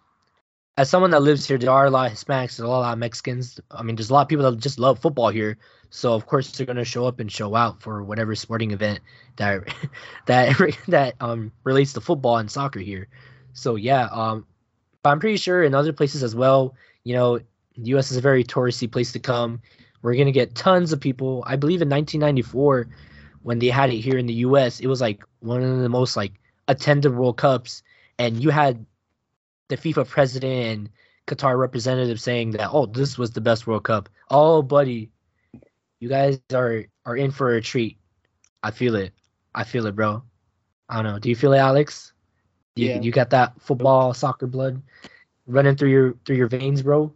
[0.77, 2.99] as someone that lives here, there are a lot of Hispanics, there's a lot of
[2.99, 3.61] Mexicans.
[3.71, 5.59] I mean, there's a lot of people that just love football here.
[5.91, 9.01] So of course they're gonna show up and show out for whatever sporting event
[9.37, 9.65] that
[10.27, 10.57] that
[10.89, 13.09] that um relates to football and soccer here.
[13.53, 14.47] So yeah, um,
[15.03, 16.75] but I'm pretty sure in other places as well.
[17.05, 17.41] You know,
[17.77, 18.11] the U.S.
[18.11, 19.61] is a very touristy place to come.
[20.03, 21.45] We're gonna get tons of people.
[21.47, 22.89] I believe in 1994,
[23.43, 26.17] when they had it here in the U.S., it was like one of the most
[26.17, 26.33] like
[26.69, 27.83] attended World Cups,
[28.19, 28.85] and you had
[29.69, 30.91] the FIFA president and
[31.27, 34.09] Qatar representative saying that, oh, this was the best World Cup.
[34.31, 35.11] Oh, buddy,
[36.01, 37.99] you guys are are in for a treat.
[38.63, 39.13] I feel it.
[39.55, 40.23] I feel it, bro.
[40.89, 41.19] I don't know.
[41.19, 42.13] Do you feel it, Alex?
[42.75, 43.01] You, Yeah.
[43.01, 44.83] you got that football, soccer blood
[45.47, 47.13] running through your through your veins, bro.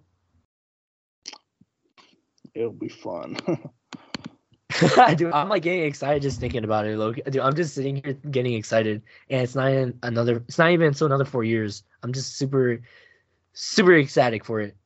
[2.56, 3.36] It'll be fun.
[5.16, 6.96] Dude, I'm like getting excited just thinking about it.
[7.30, 10.36] Dude, I'm just sitting here getting excited, and it's not even another.
[10.48, 11.84] It's not even until another four years.
[12.02, 12.82] I'm just super,
[13.52, 14.76] super ecstatic for it.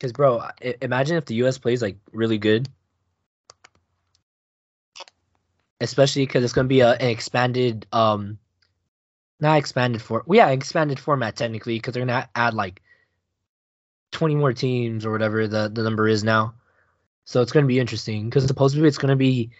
[0.00, 1.56] Cause, bro, I- imagine if the U.S.
[1.56, 2.68] plays like really good,
[5.80, 8.38] especially because it's gonna be a, an expanded, um,
[9.40, 12.82] not expanded for, well, yeah, expanded format technically, because they're gonna add like
[14.14, 16.54] 20 more teams or whatever the, the number is now.
[17.24, 19.50] So it's going to be interesting because supposedly it's going to be,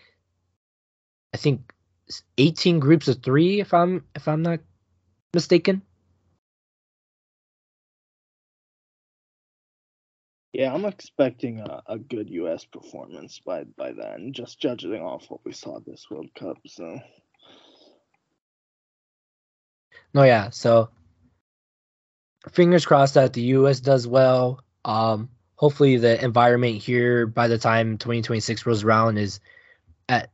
[1.32, 1.72] I think,
[2.38, 4.60] 18 groups of three, if I'm if I'm not
[5.32, 5.82] mistaken.
[10.54, 12.64] yeah, I'm expecting a, a good U.S.
[12.64, 16.58] performance by by then, just judging off what we saw this World Cup.
[16.66, 17.00] So
[20.14, 20.50] No, yeah.
[20.50, 20.90] So
[22.52, 23.80] fingers crossed that the U.S.
[23.80, 24.62] does well.
[24.84, 29.40] Um, hopefully the environment here by the time 2026 rolls around is
[30.08, 30.30] at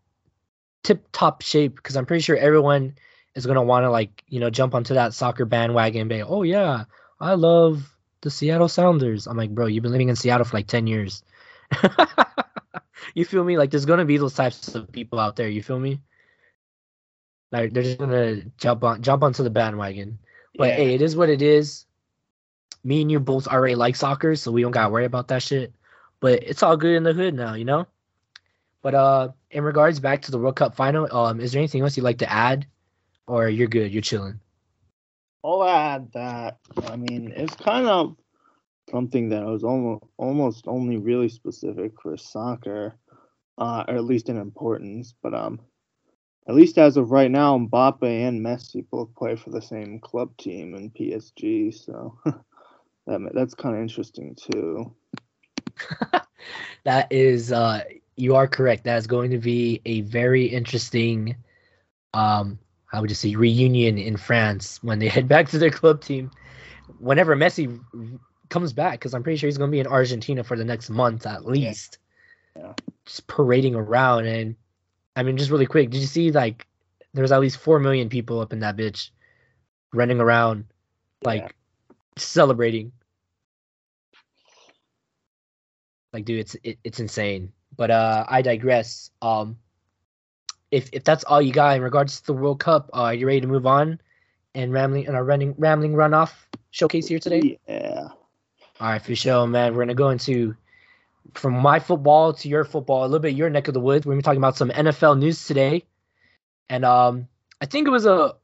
[0.82, 2.96] tip top shape because I'm pretty sure everyone
[3.34, 6.42] is gonna want to like you know jump onto that soccer bandwagon and be oh
[6.42, 6.84] yeah
[7.20, 9.26] I love the Seattle Sounders.
[9.26, 11.22] I'm like bro you've been living in Seattle for like 10 years.
[13.14, 13.56] you feel me?
[13.56, 15.48] Like there's gonna be those types of people out there.
[15.48, 16.00] You feel me?
[17.52, 20.18] Like they're just gonna jump on jump onto the bandwagon.
[20.56, 21.86] But yeah, hey, it is what it is.
[22.82, 25.72] Me and you both already like soccer, so we don't gotta worry about that shit.
[26.20, 27.86] But it's all good in the hood now, you know.
[28.82, 31.96] But uh, in regards back to the World Cup final, um, is there anything else
[31.96, 32.66] you'd like to add,
[33.26, 34.40] or you're good, you're chilling?
[35.44, 36.58] I'll add that.
[36.88, 38.16] I mean, it's kind of
[38.90, 42.96] something that was almost almost only really specific for soccer,
[43.58, 45.14] uh, or at least in importance.
[45.22, 45.60] But um,
[46.48, 50.36] at least as of right now, Mbappe and Messi both play for the same club
[50.36, 51.72] team in PSG.
[51.74, 52.18] So
[53.06, 54.94] that that's kind of interesting too.
[56.84, 57.82] That is, uh,
[58.16, 58.84] you are correct.
[58.84, 61.36] That is going to be a very interesting,
[62.14, 66.02] um, how would you say, reunion in France when they head back to their club
[66.02, 66.30] team.
[66.98, 67.80] Whenever Messi
[68.48, 70.90] comes back, because I'm pretty sure he's going to be in Argentina for the next
[70.90, 71.98] month at least.
[72.56, 72.72] Yeah.
[73.06, 74.26] Just parading around.
[74.26, 74.56] And
[75.16, 76.66] I mean, just really quick, did you see like
[77.14, 79.10] there's at least 4 million people up in that bitch
[79.92, 80.64] running around,
[81.22, 81.48] like Yeah.
[82.16, 82.92] Celebrating?
[86.12, 87.52] Like, dude, it's it, it's insane.
[87.76, 89.10] But uh, I digress.
[89.22, 89.56] Um,
[90.70, 93.26] if if that's all you got in regards to the World Cup, uh, are you
[93.26, 94.00] ready to move on
[94.54, 96.32] and rambling and our running rambling runoff
[96.70, 97.58] showcase here today?
[97.68, 98.08] Yeah.
[98.80, 99.74] All right, for sure, man.
[99.74, 100.56] We're gonna go into
[101.34, 104.06] from my football to your football, a little bit your neck of the woods.
[104.06, 105.84] We're gonna be talking about some NFL news today,
[106.68, 107.28] and um,
[107.60, 108.34] I think it was a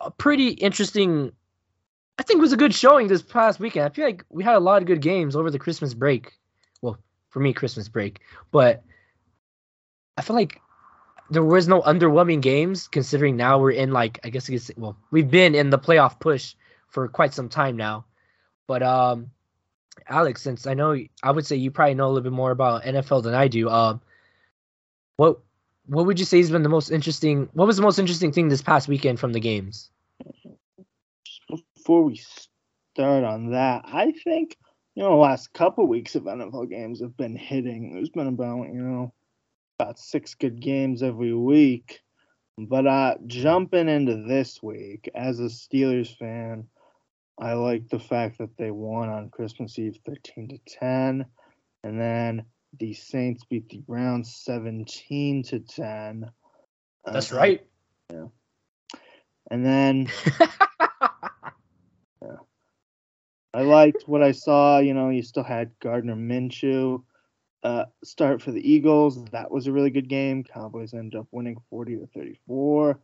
[0.00, 1.32] a pretty interesting.
[2.18, 3.86] I think it was a good showing this past weekend.
[3.86, 6.32] I feel like we had a lot of good games over the Christmas break.
[6.80, 6.98] Well,
[7.30, 8.20] for me, Christmas break,
[8.52, 8.84] but
[10.16, 10.60] I feel like
[11.30, 14.74] there was no underwhelming games considering now we're in like I guess you could say,
[14.76, 16.54] well we've been in the playoff push
[16.88, 18.04] for quite some time now,
[18.66, 19.30] but um
[20.08, 22.82] Alex, since I know I would say you probably know a little bit more about
[22.82, 24.00] NFL than I do, um,
[25.16, 25.40] what
[25.86, 27.48] what would you say has been the most interesting?
[27.52, 29.90] What was the most interesting thing this past weekend from the games?
[31.84, 34.56] Before we start on that, I think
[34.94, 37.92] you know the last couple weeks of NFL games have been hitting.
[37.92, 39.12] There's been about you know
[39.78, 42.00] about six good games every week.
[42.56, 46.68] But uh, jumping into this week as a Steelers fan,
[47.38, 51.26] I like the fact that they won on Christmas Eve 13 to 10.
[51.82, 52.46] And then
[52.78, 56.30] the Saints beat the Browns 17 to 10.
[57.04, 57.66] That's uh, right.
[58.10, 58.28] Yeah.
[59.50, 60.08] And then.
[63.54, 64.78] I liked what I saw.
[64.78, 67.02] You know, you still had Gardner Minshew
[67.62, 69.24] uh, start for the Eagles.
[69.26, 70.42] That was a really good game.
[70.42, 72.98] Cowboys ended up winning 40 to 34.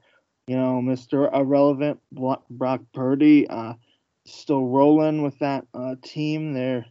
[0.48, 1.32] You know, Mr.
[1.32, 3.48] Irrelevant Brock Purdy.
[3.48, 3.74] Uh,
[4.26, 6.52] still rolling with that uh, team.
[6.52, 6.84] They're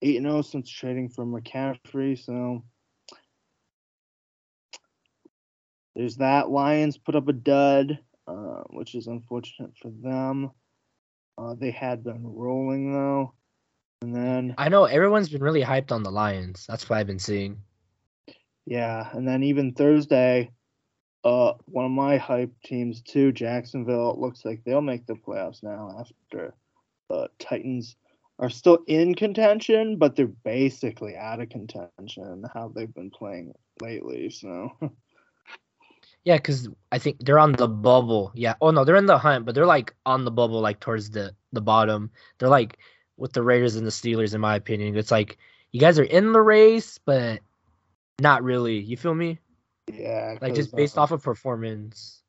[0.00, 2.16] 8 0 since trading for McCaffrey.
[2.16, 2.62] So
[5.96, 6.48] there's that.
[6.48, 10.52] Lions put up a dud, uh, which is unfortunate for them.
[11.36, 13.32] Uh, they had been rolling though.
[14.02, 16.66] And then I know everyone's been really hyped on the Lions.
[16.68, 17.62] That's what I've been seeing.
[18.66, 20.50] Yeah, and then even Thursday,
[21.24, 24.18] uh, one of my hype teams too, Jacksonville.
[24.18, 26.54] looks like they'll make the playoffs now after
[27.08, 27.96] the Titans
[28.38, 32.44] are still in contention, but they're basically out of contention.
[32.52, 34.70] How they've been playing lately, so.
[36.24, 38.32] yeah, because I think they're on the bubble.
[38.34, 38.54] Yeah.
[38.60, 41.34] Oh no, they're in the hunt, but they're like on the bubble, like towards the
[41.52, 42.10] the bottom.
[42.38, 42.78] They're like
[43.16, 44.96] with the Raiders and the Steelers, in my opinion.
[44.96, 45.36] It's like
[45.72, 47.40] you guys are in the race, but
[48.20, 48.78] not really.
[48.78, 49.38] You feel me?
[49.92, 50.38] Yeah.
[50.40, 52.22] Like just based uh, off of performance.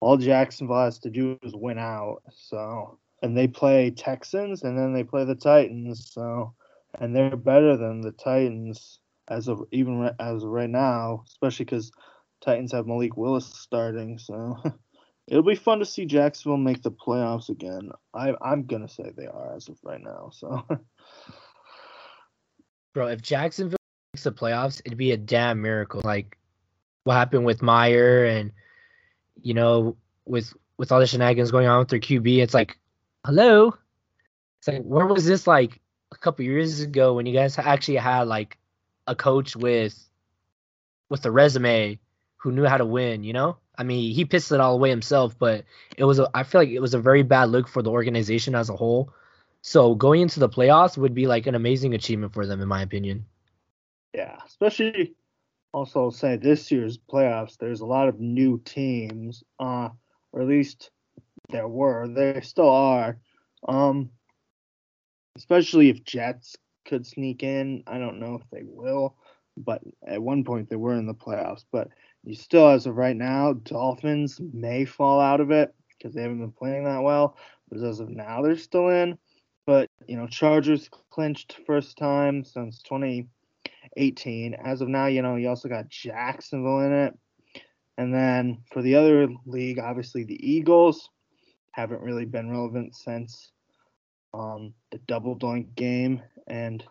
[0.00, 2.22] All Jacksonville has to do is win out.
[2.30, 6.12] So, and they play Texans and then they play the Titans.
[6.12, 6.54] So,
[7.00, 11.92] and they're better than the Titans as of even as of right now, especially because
[12.40, 14.18] Titans have Malik Willis starting.
[14.18, 14.56] So.
[15.28, 17.90] It'll be fun to see Jacksonville make the playoffs again.
[18.14, 20.30] I I'm gonna say they are as of right now.
[20.32, 20.64] So,
[22.94, 23.78] bro, if Jacksonville
[24.12, 26.00] makes the playoffs, it'd be a damn miracle.
[26.04, 26.38] Like
[27.02, 28.52] what happened with Meyer and
[29.42, 32.78] you know with with all the shenanigans going on with their QB, it's like,
[33.24, 33.74] hello.
[34.58, 35.80] It's like where was this like
[36.12, 38.58] a couple years ago when you guys actually had like
[39.06, 39.98] a coach with
[41.08, 41.98] with a resume
[42.36, 43.56] who knew how to win, you know?
[43.78, 45.64] I mean, he pissed it all away himself, but
[45.96, 48.54] it was a, I feel like it was a very bad look for the organization
[48.54, 49.12] as a whole.
[49.62, 52.82] So going into the playoffs would be like an amazing achievement for them, in my
[52.82, 53.26] opinion.
[54.14, 55.14] Yeah, especially
[55.72, 57.58] also say this year's playoffs.
[57.58, 59.90] There's a lot of new teams, uh,
[60.32, 60.90] or at least
[61.50, 62.08] there were.
[62.08, 63.18] There still are.
[63.68, 64.10] Um,
[65.36, 66.56] especially if Jets
[66.86, 67.82] could sneak in.
[67.86, 69.16] I don't know if they will,
[69.56, 71.64] but at one point they were in the playoffs.
[71.70, 71.88] But
[72.24, 76.40] you still, as of right now, Dolphins may fall out of it because they haven't
[76.40, 77.36] been playing that well.
[77.68, 79.18] But as of now, they're still in.
[79.66, 84.54] But you know, Chargers clinched first time since 2018.
[84.54, 87.18] As of now, you know, you also got Jacksonville in it.
[87.98, 91.08] And then for the other league, obviously the Eagles
[91.72, 93.52] haven't really been relevant since
[94.34, 96.84] um, the double doink game and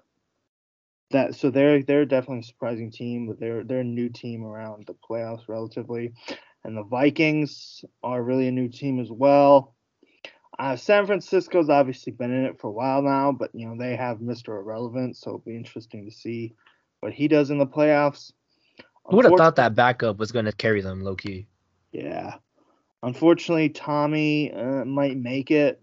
[1.12, 4.86] that so they're they're definitely a surprising team, but they're they're a new team around
[4.88, 6.14] the playoffs relatively,
[6.64, 9.76] and the Vikings are really a new team as well.
[10.58, 13.96] Uh, San Francisco's obviously been in it for a while now, but you know they
[13.96, 14.60] have Mr.
[14.60, 16.54] Irrelevant, so it'll be interesting to see
[17.02, 18.32] what he does in the playoffs.
[19.06, 21.48] Who would have thought that backup was going to carry them low key?
[21.92, 22.36] Yeah,
[23.04, 25.82] unfortunately, Tommy uh, might make it,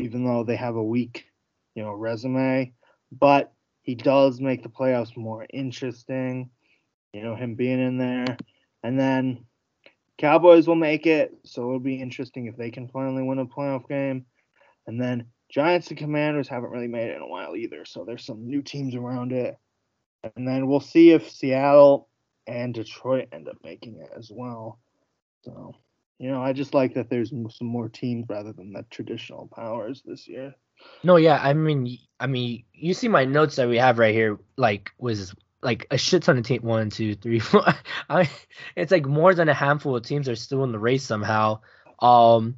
[0.00, 1.26] even though they have a weak,
[1.74, 2.72] you know, resume.
[3.12, 6.50] But he does make the playoffs more interesting.
[7.12, 8.36] You know, him being in there.
[8.82, 9.44] And then
[10.18, 13.88] Cowboys will make it, so it'll be interesting if they can finally win a playoff
[13.88, 14.26] game.
[14.86, 18.24] And then Giants and Commanders haven't really made it in a while either, so there's
[18.24, 19.56] some new teams around it.
[20.36, 22.08] And then we'll see if Seattle
[22.46, 24.80] and Detroit end up making it as well.
[25.44, 25.74] So,
[26.18, 30.02] you know, I just like that there's some more teams rather than the traditional powers
[30.04, 30.54] this year.
[31.02, 34.38] No, yeah, I mean, I mean, you see my notes that we have right here,
[34.56, 37.64] like was like a shit ton of team one, two, three, four.
[38.08, 38.30] I,
[38.76, 41.60] it's like more than a handful of teams are still in the race somehow.
[42.00, 42.56] Um,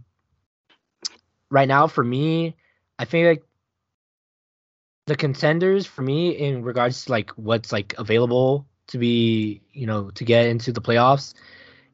[1.50, 2.56] right now for me,
[2.98, 3.42] I think like
[5.06, 10.10] the contenders for me in regards to like what's like available to be, you know,
[10.10, 11.34] to get into the playoffs,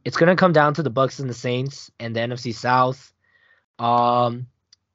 [0.07, 3.13] it's gonna come down to the Bucks and the Saints and the NFC South.
[3.81, 4.47] Um,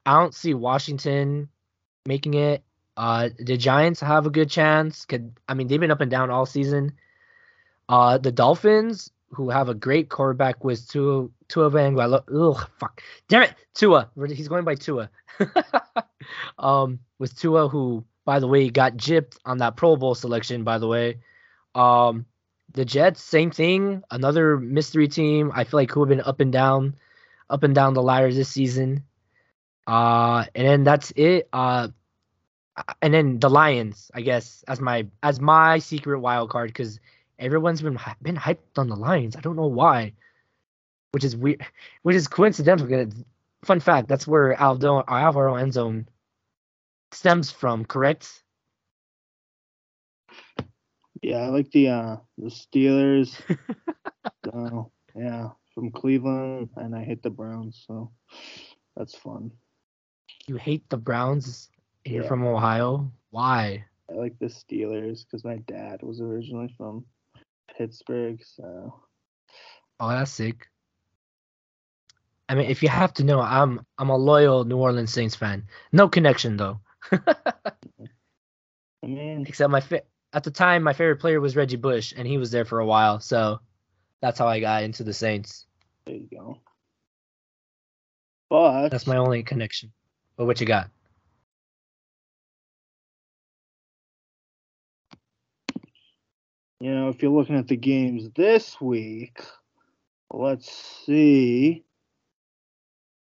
[0.06, 1.50] I don't see Washington
[2.06, 2.64] making it.
[2.96, 5.04] Uh, the Giants have a good chance.
[5.04, 6.94] Could I mean they've been up and down all season.
[7.90, 12.24] Uh, the Dolphins, who have a great quarterback with Tua Tua Vangualo.
[12.34, 14.10] Ugh, fuck, damn it, Tua.
[14.30, 15.10] He's going by Tua.
[16.58, 20.64] um, with Tua, who by the way got gypped on that Pro Bowl selection.
[20.64, 21.18] By the way,
[21.76, 22.26] um,
[22.74, 24.04] the Jets, same thing.
[24.12, 25.52] Another mystery team.
[25.54, 26.96] I feel like who have been up and down,
[27.50, 29.04] up and down the ladder this season.
[29.88, 31.50] Uh, and then that's it.
[31.52, 31.90] Uh,
[33.02, 37.00] and then the Lions, I guess, as my as my secret wild card because
[37.38, 39.36] everyone's been been hyped on the Lions.
[39.36, 40.14] I don't know why,
[41.12, 41.66] which is weird,
[42.04, 42.88] which is coincidental.
[43.64, 46.06] Fun fact: that's where Aldo Alvaro Endzone
[47.12, 47.86] stems from.
[47.86, 48.41] Correct?
[51.22, 53.40] Yeah, I like the uh the Steelers.
[54.54, 54.84] uh,
[55.16, 58.12] yeah, from Cleveland, and I hate the Browns, so
[58.96, 59.52] that's fun.
[60.48, 61.70] You hate the Browns?
[62.06, 62.28] You're yeah.
[62.28, 63.12] from Ohio.
[63.30, 63.86] Why?
[64.10, 67.06] I like the Steelers because my dad was originally from
[67.78, 68.94] Pittsburgh, so.
[70.00, 70.68] Oh, that's sick.
[72.50, 75.68] I mean, if you have to know, I'm I'm a loyal New Orleans Saints fan.
[75.94, 76.82] No connection though.
[77.12, 82.28] I mean, except my fa- at the time my favorite player was Reggie Bush, and
[82.28, 83.60] he was there for a while, so
[84.22, 85.66] that's how I got into the Saints.
[86.06, 86.60] There you go.
[88.50, 89.92] But that's my only connection.
[90.36, 90.90] But what you got?
[96.80, 99.40] You know, if you're looking at the games this week,
[100.32, 100.72] let's
[101.06, 101.84] see.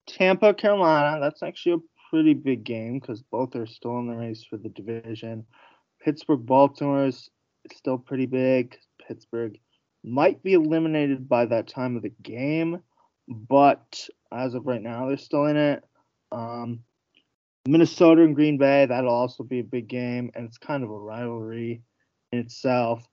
[0.06, 4.44] Tampa, Carolina, that's actually a pretty big game because both are still in the race
[4.48, 5.44] for the division.
[6.02, 7.30] Pittsburgh, Baltimore is
[7.72, 8.76] still pretty big.
[9.06, 9.58] Pittsburgh
[10.02, 12.82] might be eliminated by that time of the game,
[13.28, 15.84] but as of right now, they're still in it.
[16.32, 16.80] Um,
[17.66, 20.98] Minnesota and Green Bay, that'll also be a big game, and it's kind of a
[20.98, 21.82] rivalry
[22.32, 23.06] in itself.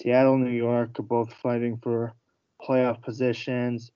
[0.00, 2.12] Seattle, New York are both fighting for
[2.60, 3.90] playoff positions.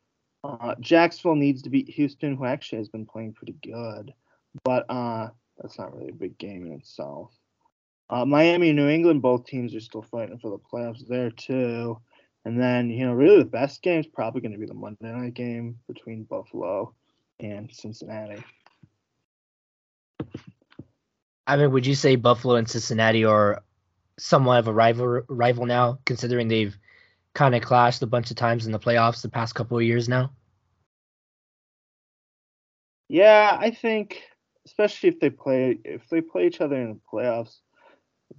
[0.45, 4.15] Uh, Jacksonville needs to beat Houston, who actually has been playing pretty good,
[4.65, 7.33] but uh, that's not really a big game in itself.
[8.11, 11.99] Uh, Miami and New England, both teams are still fighting for the playoffs there too.
[12.45, 15.13] And then, you know, really the best game is probably going to be the Monday
[15.13, 16.95] night game between Buffalo
[17.41, 18.43] and Cincinnati.
[21.47, 23.63] I mean, would you say Buffalo and Cincinnati are
[24.19, 26.77] somewhat of a rival rival now, considering they've
[27.35, 30.09] kind of clashed a bunch of times in the playoffs the past couple of years
[30.09, 30.31] now.
[33.09, 34.23] Yeah, I think
[34.65, 37.59] especially if they play if they play each other in the playoffs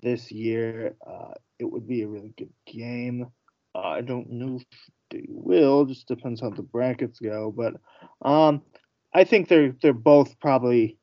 [0.01, 3.27] this year, uh, it would be a really good game.
[3.75, 4.65] Uh, I don't know if
[5.09, 7.75] they will, just depends how the brackets go, but
[8.27, 8.61] um,
[9.13, 10.97] I think they're they're both probably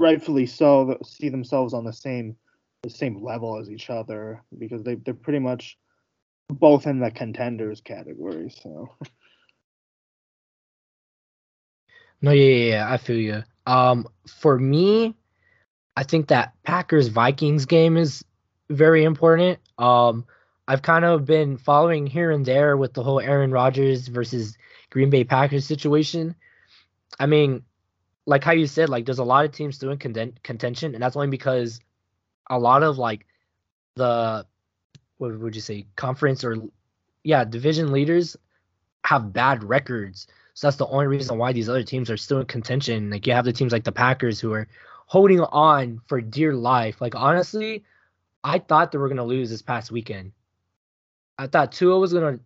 [0.00, 2.36] rightfully so see themselves on the same
[2.82, 5.76] the same level as each other because they they're pretty much
[6.48, 8.50] both in the contenders category.
[8.62, 8.88] So.
[12.22, 13.42] No, yeah, yeah, yeah, I feel you.
[13.66, 15.16] Um, for me,
[15.96, 18.24] I think that Packers Vikings game is
[18.68, 19.58] very important.
[19.78, 20.24] Um,
[20.68, 24.56] I've kind of been following here and there with the whole Aaron Rodgers versus
[24.90, 26.34] Green Bay Packers situation.
[27.18, 27.64] I mean,
[28.26, 31.16] like how you said, like there's a lot of teams still in contention, and that's
[31.16, 31.80] only because
[32.48, 33.26] a lot of like
[33.96, 34.46] the
[35.18, 36.56] what would you say conference or
[37.22, 38.36] yeah division leaders
[39.04, 42.46] have bad records so that's the only reason why these other teams are still in
[42.46, 44.66] contention like you have the teams like the packers who are
[45.10, 47.84] holding on for dear life like honestly
[48.44, 50.32] i thought they were to lose this past weekend
[51.38, 52.40] i thought Tua was to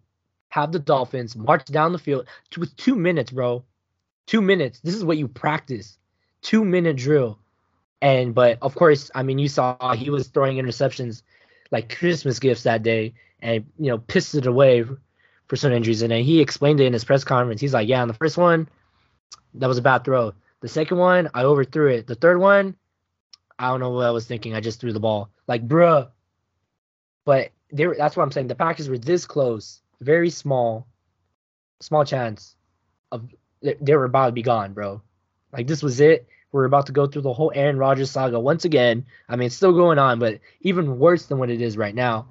[0.49, 3.65] have the dolphins march down the field with two minutes bro
[4.27, 5.99] two minutes this is what you practice
[6.41, 7.39] two minute drill
[8.05, 11.23] and but of course, I mean, you saw he was throwing interceptions
[11.71, 14.85] like Christmas gifts that day, and you know, pissed it away
[15.49, 16.03] for some injuries.
[16.03, 17.63] And then he explained it in his press conference.
[17.63, 18.69] He's like, "Yeah, on the first one,
[19.55, 20.35] that was a bad throw.
[20.65, 22.07] The second one, I overthrew it.
[22.07, 22.75] The third one,
[23.59, 24.55] I don't know what I was thinking.
[24.55, 25.29] I just threw the ball.
[25.47, 26.09] Like, bruh.
[27.27, 28.47] But they were, that's what I'm saying.
[28.47, 30.87] The Packers were this close, very small,
[31.81, 32.57] small chance
[33.13, 33.29] of
[33.61, 35.03] they were about to be gone, bro.
[35.53, 38.65] Like this was it we're about to go through the whole Aaron Rodgers saga once
[38.65, 39.05] again.
[39.29, 42.29] I mean, it's still going on, but even worse than what it is right now.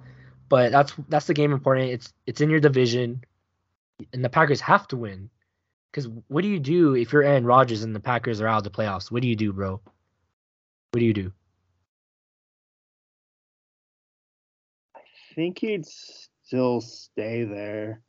[0.49, 1.91] But that's that's the game important.
[1.91, 3.25] It's it's in your division,
[4.11, 5.29] and the Packers have to win.
[5.93, 8.63] Because what do you do if you're Aaron Rodgers and the Packers are out of
[8.63, 9.11] the playoffs?
[9.11, 9.79] What do you do, bro?
[10.91, 11.31] What do you do?
[14.95, 15.01] I
[15.35, 18.01] think he'd still stay there,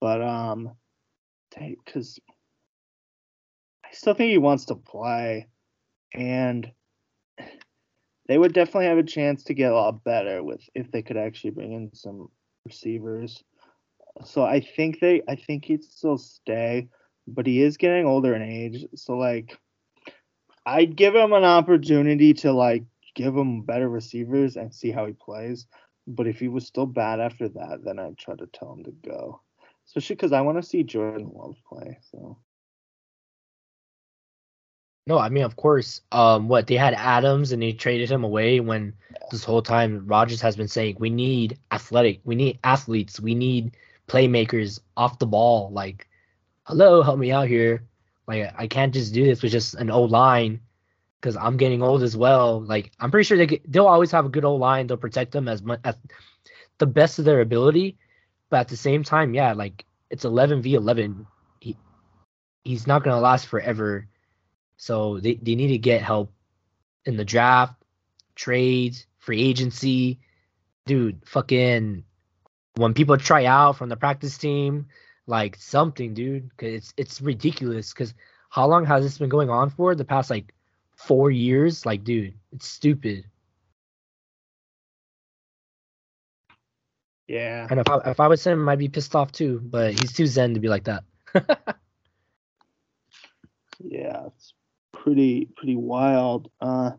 [0.00, 0.72] but um,
[1.56, 2.18] because
[3.84, 5.46] I still think he wants to play,
[6.12, 6.72] and
[8.26, 11.16] they would definitely have a chance to get a lot better with if they could
[11.16, 12.30] actually bring in some
[12.64, 13.44] receivers.
[14.24, 16.88] So I think they, I think he'd still stay,
[17.26, 18.86] but he is getting older in age.
[18.94, 19.58] So like,
[20.64, 25.12] I'd give him an opportunity to like give him better receivers and see how he
[25.12, 25.66] plays.
[26.06, 28.90] But if he was still bad after that, then I'd try to tell him to
[28.90, 29.40] go.
[29.86, 31.98] Especially because I want to see Jordan Love play.
[32.10, 32.38] So
[35.06, 36.00] No, I mean, of course.
[36.12, 38.92] Um, what they had Adams and they traded him away when
[39.30, 43.76] this whole time Rodgers has been saying we need athletic, we need athletes, we need
[44.08, 45.70] playmakers off the ball.
[45.72, 46.08] Like,
[46.64, 47.84] hello, help me out here.
[48.26, 50.60] Like, I can't just do this with just an old line
[51.20, 52.60] because I'm getting old as well.
[52.60, 54.86] Like, I'm pretty sure they get, they'll always have a good old line.
[54.86, 55.96] They'll protect them as much as
[56.78, 57.98] the best of their ability.
[58.50, 61.26] But at the same time, yeah, like it's 11 v 11.
[61.60, 61.76] He
[62.64, 64.08] he's not gonna last forever.
[64.76, 66.32] So they, they need to get help
[67.06, 67.74] in the draft,
[68.34, 70.20] trades, free agency.
[70.84, 72.04] Dude, fucking
[72.74, 74.86] when people try out from the practice team,
[75.26, 78.14] like something, dude, cuz it's it's ridiculous cuz
[78.50, 79.94] how long has this been going on for?
[79.94, 80.54] The past like
[80.96, 81.86] 4 years?
[81.86, 83.24] Like, dude, it's stupid.
[87.28, 90.12] yeah, And if I, if I was him, I'd be pissed off too, but he's
[90.12, 91.04] too zen to be like that.
[93.80, 94.54] yeah, it's
[94.92, 96.50] pretty pretty wild.
[96.60, 96.92] Uh,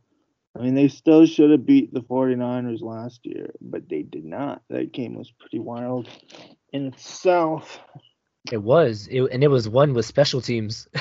[0.57, 4.61] I mean, they still should have beat the 49ers last year, but they did not.
[4.69, 6.07] That game was pretty wild
[6.71, 7.79] in itself.
[8.51, 10.87] It was, it, and it was one with special teams.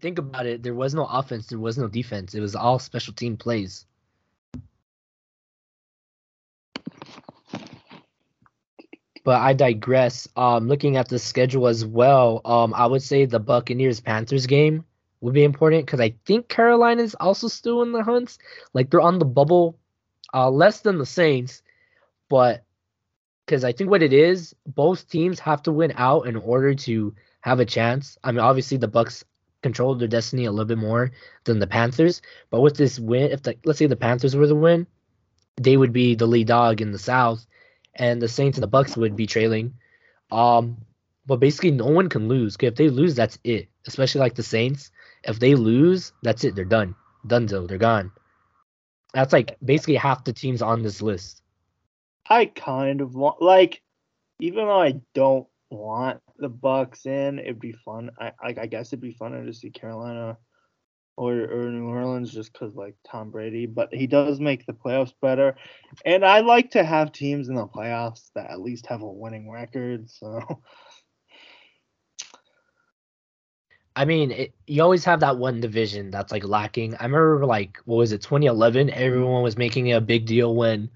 [0.00, 0.62] Think about it.
[0.62, 1.46] There was no offense.
[1.46, 2.34] There was no defense.
[2.34, 3.86] It was all special team plays.
[9.22, 10.26] But I digress.
[10.36, 14.84] Um, looking at the schedule as well, um, I would say the Buccaneers Panthers game
[15.20, 18.38] would be important because I think Carolina is also still in the hunts.
[18.72, 19.78] Like they're on the bubble,
[20.32, 21.62] uh, less than the Saints,
[22.28, 22.64] but
[23.50, 27.12] because I think what it is, both teams have to win out in order to
[27.40, 28.16] have a chance.
[28.22, 29.24] I mean, obviously the Bucks
[29.60, 31.10] control their destiny a little bit more
[31.42, 34.54] than the Panthers, but with this win, if the let's say the Panthers were the
[34.54, 34.86] win,
[35.56, 37.44] they would be the lead dog in the South,
[37.96, 39.74] and the Saints and the Bucks would be trailing.
[40.30, 40.76] Um,
[41.26, 42.56] but basically, no one can lose.
[42.60, 43.66] if they lose, that's it.
[43.84, 44.92] Especially like the Saints,
[45.24, 46.54] if they lose, that's it.
[46.54, 46.94] They're done.
[47.26, 47.66] Dunzo.
[47.66, 48.12] They're gone.
[49.12, 51.42] That's like basically half the teams on this list.
[52.30, 53.82] I kind of want like,
[54.38, 58.10] even though I don't want the Bucks in, it'd be fun.
[58.18, 60.38] I I, I guess it'd be funner to see Carolina
[61.16, 65.12] or or New Orleans just because like Tom Brady, but he does make the playoffs
[65.20, 65.56] better,
[66.04, 69.50] and I like to have teams in the playoffs that at least have a winning
[69.50, 70.08] record.
[70.08, 70.40] So
[73.96, 76.94] I mean, it, you always have that one division that's like lacking.
[76.94, 78.90] I remember like what was it, 2011?
[78.90, 80.88] Everyone was making a big deal when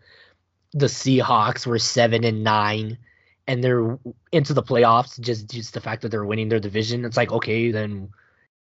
[0.74, 2.98] the Seahawks were seven and nine,
[3.46, 3.98] and they're
[4.32, 5.18] into the playoffs.
[5.20, 7.04] Just just the fact that they're winning their division.
[7.04, 8.10] It's like okay, then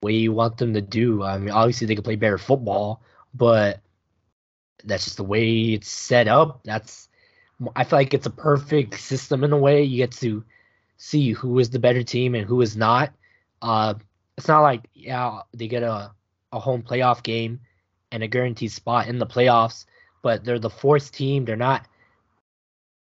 [0.00, 1.22] what do you want them to do?
[1.22, 3.00] I mean, obviously they could play better football,
[3.32, 3.80] but
[4.84, 6.60] that's just the way it's set up.
[6.64, 7.08] That's
[7.74, 9.84] I feel like it's a perfect system in a way.
[9.84, 10.44] You get to
[10.96, 13.12] see who is the better team and who is not.
[13.62, 13.94] Uh,
[14.36, 16.10] it's not like yeah they get a
[16.52, 17.60] a home playoff game
[18.12, 19.86] and a guaranteed spot in the playoffs,
[20.24, 21.44] but they're the fourth team.
[21.44, 21.86] They're not.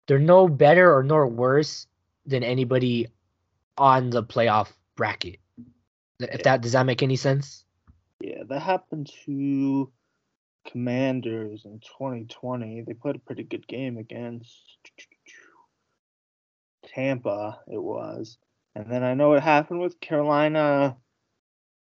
[0.08, 1.88] They're no better or nor worse
[2.26, 3.08] than anybody
[3.78, 5.40] on the playoff bracket.
[6.22, 7.66] If that does that make any sense?
[8.22, 9.92] yeah, that happened to
[10.66, 12.82] Commanders in 2020.
[12.82, 14.78] They played a pretty good game against
[16.86, 17.60] Tampa.
[17.68, 18.38] It was,
[18.76, 20.98] and then I know it happened with Carolina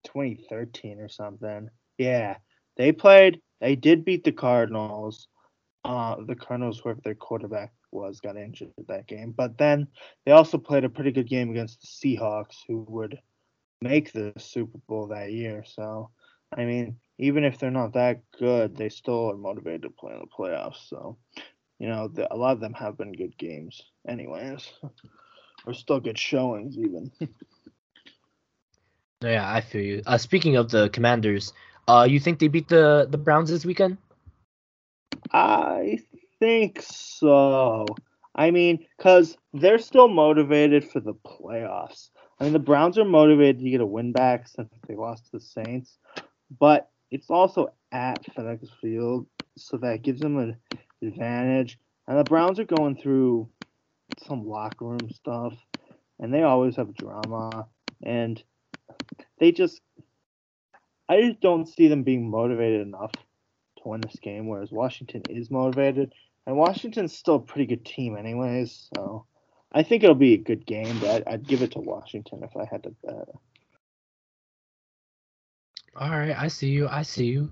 [0.06, 1.68] 2013 or something.
[1.98, 2.36] Yeah,
[2.76, 3.40] they played.
[3.60, 5.28] They did beat the Cardinals.
[5.84, 9.32] Uh, the Cardinals, whoever their quarterback was, got injured that game.
[9.32, 9.88] But then
[10.24, 13.18] they also played a pretty good game against the Seahawks, who would
[13.82, 15.64] make the Super Bowl that year.
[15.66, 16.10] So,
[16.56, 20.20] I mean, even if they're not that good, they still are motivated to play in
[20.20, 20.88] the playoffs.
[20.88, 21.16] So,
[21.78, 24.70] you know, the, a lot of them have been good games, anyways,
[25.66, 27.10] or still good showings, even.
[29.22, 30.02] Yeah, I feel you.
[30.06, 31.52] Uh, speaking of the Commanders,
[31.88, 33.98] uh, you think they beat the the Browns this weekend?
[35.32, 36.00] I
[36.38, 37.86] think so.
[38.34, 42.10] I mean, because they're still motivated for the playoffs.
[42.38, 45.32] I mean, the Browns are motivated to get a win back since they lost to
[45.32, 45.98] the Saints,
[46.58, 49.26] but it's also at FedEx Field,
[49.56, 50.56] so that gives them an
[51.02, 51.78] advantage.
[52.06, 53.48] And the Browns are going through
[54.26, 55.54] some locker room stuff,
[56.18, 57.66] and they always have drama,
[58.02, 58.42] and
[59.38, 59.80] they just,
[61.10, 65.50] I just don't see them being motivated enough to win this game, whereas Washington is
[65.50, 66.12] motivated,
[66.46, 68.88] and Washington's still a pretty good team, anyways.
[68.94, 69.26] So
[69.72, 72.64] I think it'll be a good game, but I'd, give it to Washington if I
[72.64, 73.28] had to bet.
[75.96, 76.86] All right, I see you.
[76.86, 77.50] I see you.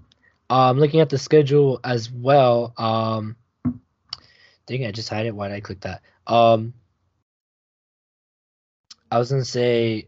[0.49, 2.73] Um, looking at the schedule as well.
[2.79, 3.35] Um,
[4.67, 5.35] dang, I just had it.
[5.35, 6.03] Why did I click that?
[6.29, 6.75] Um,
[9.11, 10.08] I was gonna say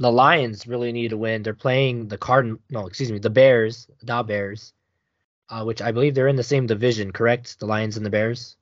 [0.00, 1.42] the Lions really need to win.
[1.44, 2.58] They're playing the Cardin.
[2.70, 3.86] No, excuse me, the Bears.
[4.02, 4.72] The Bears
[5.50, 7.58] uh, which I believe they're in the same division, correct?
[7.58, 8.56] The Lions and the Bears.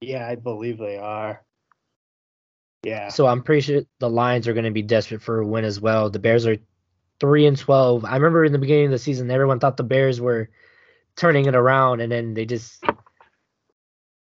[0.00, 1.42] Yeah, I believe they are.
[2.82, 3.08] Yeah.
[3.08, 5.80] So I'm pretty sure the Lions are going to be desperate for a win as
[5.80, 6.08] well.
[6.08, 6.56] The Bears are
[7.20, 8.04] three and twelve.
[8.04, 10.48] I remember in the beginning of the season, everyone thought the Bears were
[11.16, 12.82] turning it around, and then they just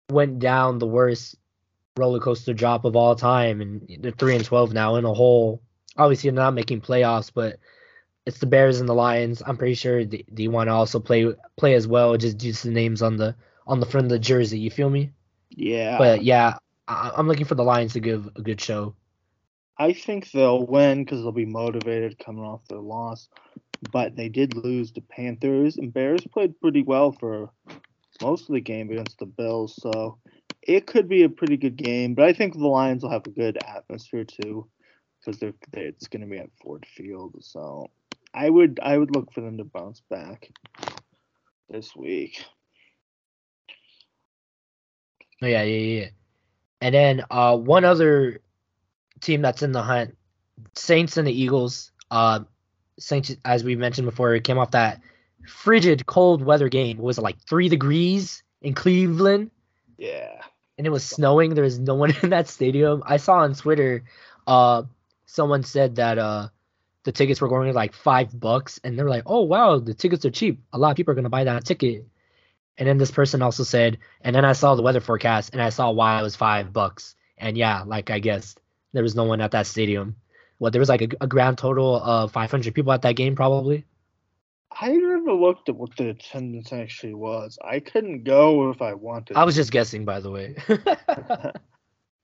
[0.10, 1.36] went down the worst
[1.98, 5.62] roller coaster drop of all time, and they're three and twelve now in a hole.
[5.98, 7.58] Obviously, they're not making playoffs, but
[8.26, 9.42] it's the Bears and the Lions.
[9.46, 12.68] I'm pretty sure they, they want to also play play as well, just due to
[12.68, 13.36] the names on the
[13.66, 14.60] on the front of the jersey.
[14.60, 15.12] You feel me?
[15.50, 15.98] Yeah.
[15.98, 18.96] But yeah, I, I'm looking for the Lions to give a good show.
[19.78, 23.30] I think they'll win because they'll be motivated coming off their loss.
[23.92, 27.52] But they did lose to Panthers, and Bears played pretty well for
[28.22, 29.80] most of the game against the Bills.
[29.80, 30.18] So
[30.68, 32.14] it could be a pretty good game.
[32.14, 34.68] But I think the Lions will have a good atmosphere too,
[35.20, 37.38] because they're, they're it's going to be at Ford Field.
[37.40, 37.90] So
[38.34, 40.52] I would I would look for them to bounce back
[41.70, 42.46] this week.
[45.42, 46.08] Oh yeah, yeah, yeah.
[46.82, 48.42] And then uh one other
[49.22, 50.16] team that's in the hunt,
[50.76, 51.92] Saints and the Eagles.
[52.12, 52.42] Uh
[53.00, 55.02] Saints as we mentioned before, it came off that
[55.48, 56.98] frigid cold weather game.
[56.98, 59.50] was it like three degrees in Cleveland?
[59.98, 60.42] Yeah.
[60.78, 61.54] And it was snowing.
[61.54, 63.04] There was no one in that stadium.
[63.06, 64.04] I saw on Twitter,
[64.46, 64.84] uh
[65.26, 66.50] someone said that uh
[67.04, 70.26] the tickets were going to like five bucks, and they're like, "Oh wow, the tickets
[70.26, 70.62] are cheap.
[70.74, 72.06] A lot of people are gonna buy that ticket."
[72.78, 75.70] And then this person also said, and then I saw the weather forecast, and I
[75.70, 77.16] saw why it was five bucks.
[77.38, 78.60] And yeah, like I guessed,
[78.94, 80.16] there was no one at that stadium.
[80.60, 83.86] What there was like a, a grand total of 500 people at that game, probably.
[84.80, 87.58] I never looked at what the attendance actually was.
[87.64, 89.36] I couldn't go if I wanted.
[89.36, 90.56] I was just guessing, by the way.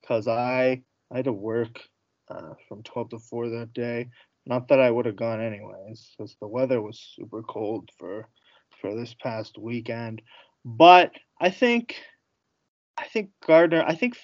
[0.00, 1.80] Because I I had to work
[2.28, 4.08] uh, from 12 to 4 that day,
[4.44, 8.28] not that I would have gone anyways, because the weather was super cold for
[8.80, 10.20] for this past weekend.
[10.64, 11.96] But I think
[12.98, 13.82] I think Gardner.
[13.86, 14.16] I think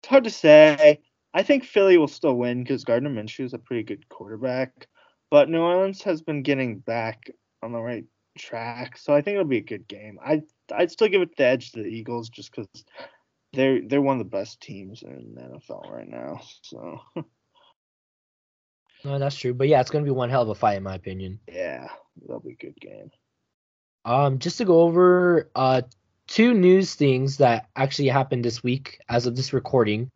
[0.00, 1.00] it's hard to say.
[1.34, 4.88] I think Philly will still win because Gardner Minshew is a pretty good quarterback.
[5.32, 7.30] But New Orleans has been getting back
[7.62, 8.04] on the right
[8.36, 10.18] track, so I think it'll be a good game.
[10.22, 12.68] I I'd still give it the edge to the Eagles just because
[13.54, 16.42] they're they're one of the best teams in the NFL right now.
[16.60, 17.00] So.
[19.04, 19.52] No, that's true.
[19.52, 21.40] But yeah, it's gonna be one hell of a fight in my opinion.
[21.52, 21.88] Yeah,
[22.20, 23.10] that'll be a good game.
[24.04, 25.82] Um, just to go over uh
[26.28, 30.08] two news things that actually happened this week as of this recording,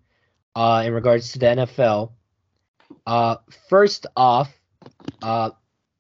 [0.55, 2.13] uh, in regards to the NFL.
[3.05, 3.39] Uh,
[3.69, 4.56] first off,
[5.23, 5.51] uh,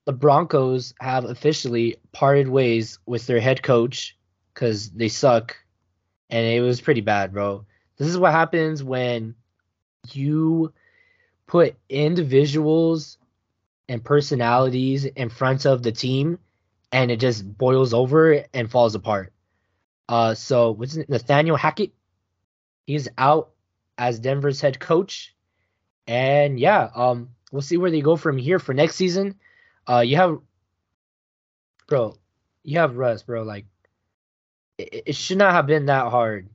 [0.05, 4.17] the Broncos have officially parted ways with their head coach
[4.55, 5.57] because they suck,
[6.31, 7.67] and it was pretty bad, bro.
[7.97, 9.35] This is what happens when
[10.13, 10.73] you
[11.47, 13.19] put individuals
[13.89, 16.39] and personalities in front of the team
[16.93, 19.33] and it just boils over and falls apart.
[20.09, 21.93] Uh, so what's Nathaniel Hackett?
[22.87, 23.51] He's out
[23.99, 25.35] as Denver's head coach,
[26.07, 29.37] and yeah, um, we'll see where they go from here for next season.
[29.89, 30.39] Uh, you have,
[31.89, 32.19] bro,
[32.63, 33.43] you have Russ, bro.
[33.43, 33.67] Like,
[34.79, 36.49] it, it should not have been that hard.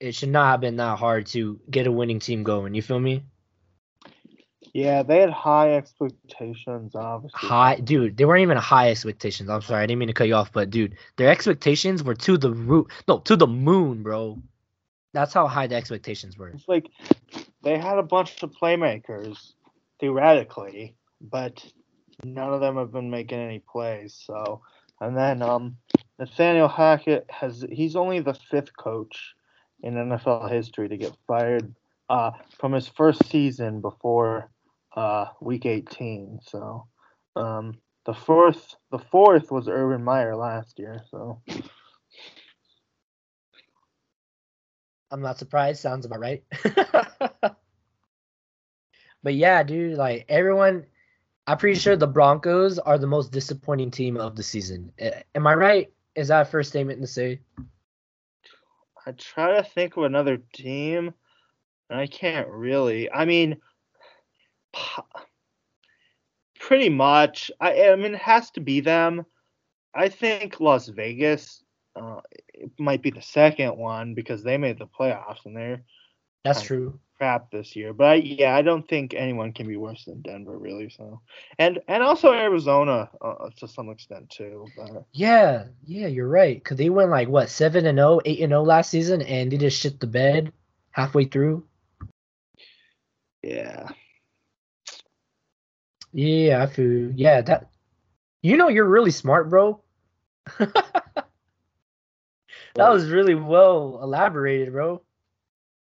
[0.00, 2.74] It should not have been that hard to get a winning team going.
[2.74, 3.22] You feel me?
[4.72, 7.46] Yeah, they had high expectations, obviously.
[7.46, 8.16] High, dude.
[8.16, 9.50] They weren't even high expectations.
[9.50, 12.38] I'm sorry, I didn't mean to cut you off, but dude, their expectations were to
[12.38, 14.38] the root, no, to the moon, bro.
[15.12, 16.48] That's how high the expectations were.
[16.48, 16.88] It's like
[17.62, 19.52] they had a bunch of playmakers,
[20.02, 21.64] theoretically, but
[22.24, 24.20] none of them have been making any plays.
[24.26, 24.60] So,
[25.00, 25.76] and then um,
[26.18, 29.34] Nathaniel Hackett has he's only the fifth coach
[29.80, 31.72] in NFL history to get fired
[32.10, 34.50] uh, from his first season before
[34.96, 36.40] uh, week 18.
[36.42, 36.88] So
[37.36, 37.74] um,
[38.04, 41.00] the fourth, the fourth was Urban Meyer last year.
[41.12, 41.40] So
[45.12, 45.80] I'm not surprised.
[45.80, 46.42] Sounds about right.
[49.22, 50.86] but yeah, dude, like everyone,
[51.46, 54.92] I'm pretty sure the Broncos are the most disappointing team of the season.
[55.34, 55.92] Am I right?
[56.14, 57.40] Is that a first statement to say?
[59.06, 61.12] I try to think of another team,
[61.90, 63.10] and I can't really.
[63.10, 63.56] I mean,
[66.60, 67.50] pretty much.
[67.60, 69.26] I, I mean, it has to be them.
[69.94, 71.62] I think Las Vegas
[71.96, 72.20] uh,
[72.54, 75.82] it might be the second one because they made the playoffs and they're
[76.44, 77.92] that's true crap this year.
[77.92, 80.90] But I, yeah, I don't think anyone can be worse than Denver really.
[80.90, 81.20] So
[81.56, 84.66] and and also Arizona uh, to some extent too.
[84.76, 85.04] But.
[85.12, 86.62] Yeah, yeah, you're right.
[86.64, 89.52] Cause they went like what seven and 0, 8 and zero oh last season, and
[89.52, 90.52] they just shit the bed
[90.90, 91.64] halfway through.
[93.40, 93.88] Yeah.
[96.12, 97.68] Yeah, I feel yeah that.
[98.42, 99.80] You know you're really smart, bro.
[100.58, 100.74] that
[102.74, 105.02] was really well elaborated, bro.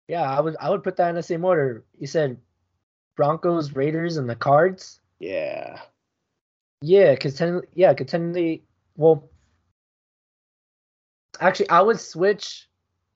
[0.07, 1.83] Yeah, I would I would put that in the same order.
[1.97, 2.37] You said
[3.15, 5.01] Broncos, Raiders, and the Cards.
[5.19, 5.79] Yeah.
[6.81, 8.63] Yeah, cause ten, yeah, cause technically,
[8.95, 9.29] well,
[11.39, 12.69] actually, I would switch.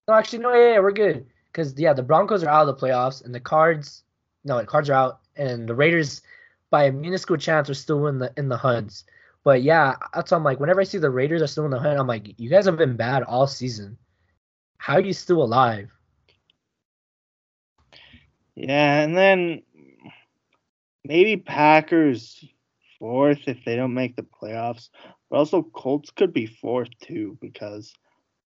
[0.08, 1.28] No, actually, no, yeah, yeah, we're good.
[1.54, 4.04] Cause yeah, the Broncos are out of the playoffs, and the Cards,
[4.44, 6.22] no, the Cards are out, and the Raiders
[6.72, 9.06] by a minuscule chance are still in the in the hunts.
[9.44, 12.00] But yeah, that's I'm like, whenever I see the Raiders are still in the hunt,
[12.00, 13.98] I'm like, you guys have been bad all season.
[14.78, 15.92] How are you still alive?
[18.62, 19.64] Yeah, and then
[21.04, 22.46] maybe Packers
[23.00, 24.90] fourth if they don't make the playoffs.
[25.32, 27.92] But also Colts could be fourth too because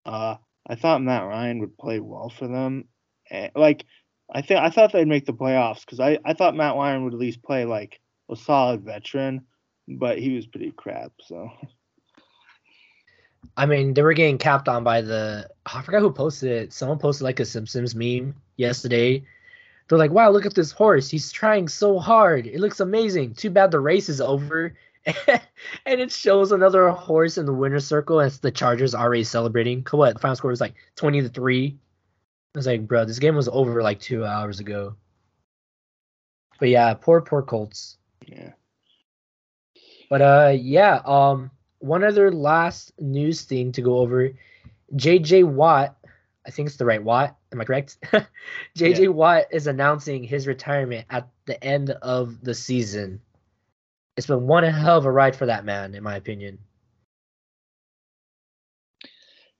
[0.06, 0.36] uh,
[0.66, 2.86] I thought Matt Ryan would play well for them.
[3.30, 3.84] And, like
[4.32, 7.12] I think I thought they'd make the playoffs because I, I thought Matt Ryan would
[7.12, 8.00] at least play like
[8.30, 9.42] a solid veteran,
[9.86, 11.12] but he was pretty crap.
[11.20, 11.50] So.
[13.58, 15.50] I mean, they were getting capped on by the.
[15.66, 16.72] I forgot who posted it.
[16.72, 19.22] Someone posted like a Simpsons meme yesterday.
[19.88, 21.08] They're like, "Wow, look at this horse.
[21.08, 22.46] He's trying so hard.
[22.46, 23.34] It looks amazing.
[23.34, 24.74] Too bad the race is over."
[25.86, 29.84] and it shows another horse in the winner's circle, it's the Chargers already celebrating.
[29.90, 31.78] What the final score was like twenty to three.
[32.54, 34.96] I was like, bro, this game was over like two hours ago.
[36.58, 37.98] But yeah, poor poor Colts.
[38.26, 38.52] Yeah.
[40.10, 44.32] But uh yeah, um one other last news thing to go over.
[44.94, 45.96] JJ Watt,
[46.46, 47.98] I think it's the right Watt, am I correct?
[48.76, 49.08] JJ yeah.
[49.08, 53.20] Watt is announcing his retirement at the end of the season.
[54.16, 56.58] It's been one hell of a ride for that man, in my opinion.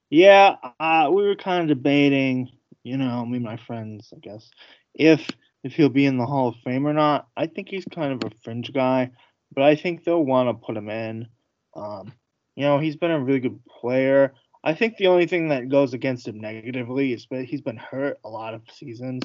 [0.08, 2.50] Yeah, uh, we were kind of debating,
[2.84, 4.50] you know, me and my friends, I guess,
[4.94, 5.28] if
[5.64, 7.26] if he'll be in the Hall of Fame or not.
[7.36, 9.10] I think he's kind of a fringe guy,
[9.52, 11.26] but I think they'll want to put him in.
[11.74, 12.12] Um,
[12.54, 14.32] you know, he's been a really good player.
[14.64, 18.18] I think the only thing that goes against him negatively is that he's been hurt
[18.24, 19.22] a lot of seasons,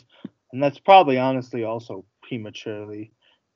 [0.52, 3.12] and that's probably honestly also prematurely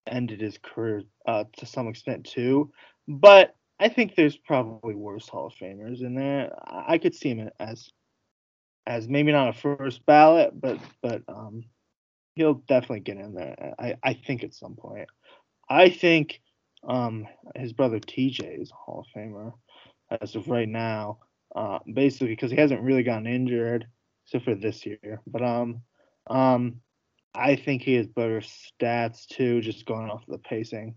[0.08, 2.72] ended his career uh, to some extent too.
[3.08, 6.52] But I think there's probably worse Hall of Famers in there.
[6.68, 7.90] I could see him as
[8.88, 11.64] as maybe not a first ballot, but but um,
[12.36, 13.74] he'll definitely get in there.
[13.80, 15.08] I, I think at some point.
[15.70, 16.42] I think
[16.88, 19.54] um, his brother TJ is a Hall of Famer
[20.22, 21.20] as of right now.
[21.56, 23.88] Uh, basically because he hasn't really gotten injured
[24.26, 25.22] except for this year.
[25.26, 25.82] But um
[26.28, 26.82] um
[27.34, 30.96] I think he has better stats too, just going off the pacing.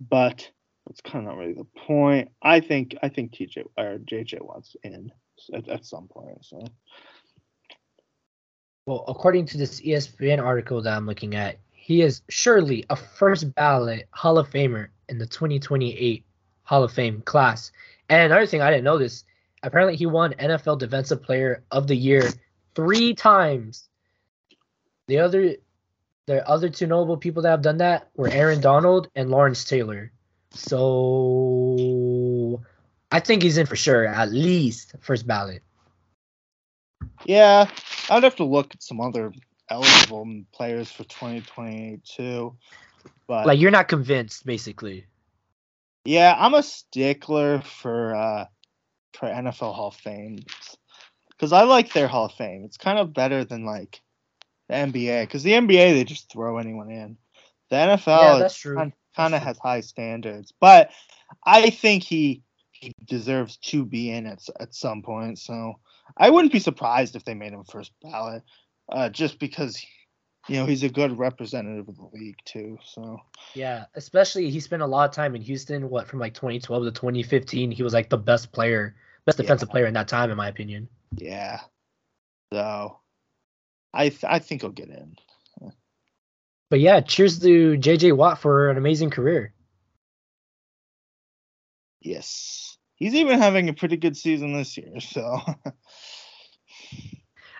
[0.00, 0.50] But
[0.86, 2.30] that's kind of not really the point.
[2.42, 5.12] I think I think TJ or JJ wants in
[5.52, 6.44] at, at some point.
[6.44, 6.64] So
[8.86, 13.54] well, according to this ESPN article that I'm looking at, he is surely a first
[13.54, 16.24] ballot Hall of Famer in the 2028
[16.62, 17.70] Hall of Fame class.
[18.08, 19.24] And another thing I didn't know this,
[19.62, 22.30] apparently he won NFL Defensive Player of the Year
[22.74, 23.88] three times.
[25.06, 25.56] The other
[26.26, 30.12] the other two notable people that have done that were Aaron Donald and Lawrence Taylor.
[30.50, 31.82] So
[33.10, 35.62] I think he's in for sure, at least first ballot.
[37.24, 37.70] Yeah,
[38.10, 39.32] I'd have to look at some other
[39.70, 42.54] eligible players for 2022.
[43.26, 45.06] But like you're not convinced, basically.
[46.04, 48.44] Yeah, I'm a stickler for uh
[49.14, 50.38] for NFL Hall of Fame
[51.30, 52.64] because I like their Hall of Fame.
[52.64, 54.00] It's kind of better than like
[54.68, 57.16] the NBA because the NBA they just throw anyone in.
[57.70, 58.76] The NFL yeah, that's true.
[58.76, 60.90] kind, kind of has high standards, but
[61.44, 62.42] I think he
[62.72, 65.38] he deserves to be in at at some point.
[65.38, 65.74] So
[66.16, 68.42] I wouldn't be surprised if they made him first ballot,
[68.90, 69.84] uh, just because
[70.48, 72.78] you know, he's a good representative of the league too.
[72.84, 73.20] So
[73.54, 75.90] yeah, especially he spent a lot of time in Houston.
[75.90, 78.96] What from like 2012 to 2015, he was like the best player,
[79.26, 79.72] best defensive yeah.
[79.72, 80.88] player in that time, in my opinion.
[81.16, 81.60] Yeah.
[82.52, 82.98] So,
[83.92, 85.16] I th- I think he'll get in.
[86.70, 89.54] But yeah, cheers to JJ Watt for an amazing career.
[92.00, 95.00] Yes, he's even having a pretty good season this year.
[95.00, 95.40] So.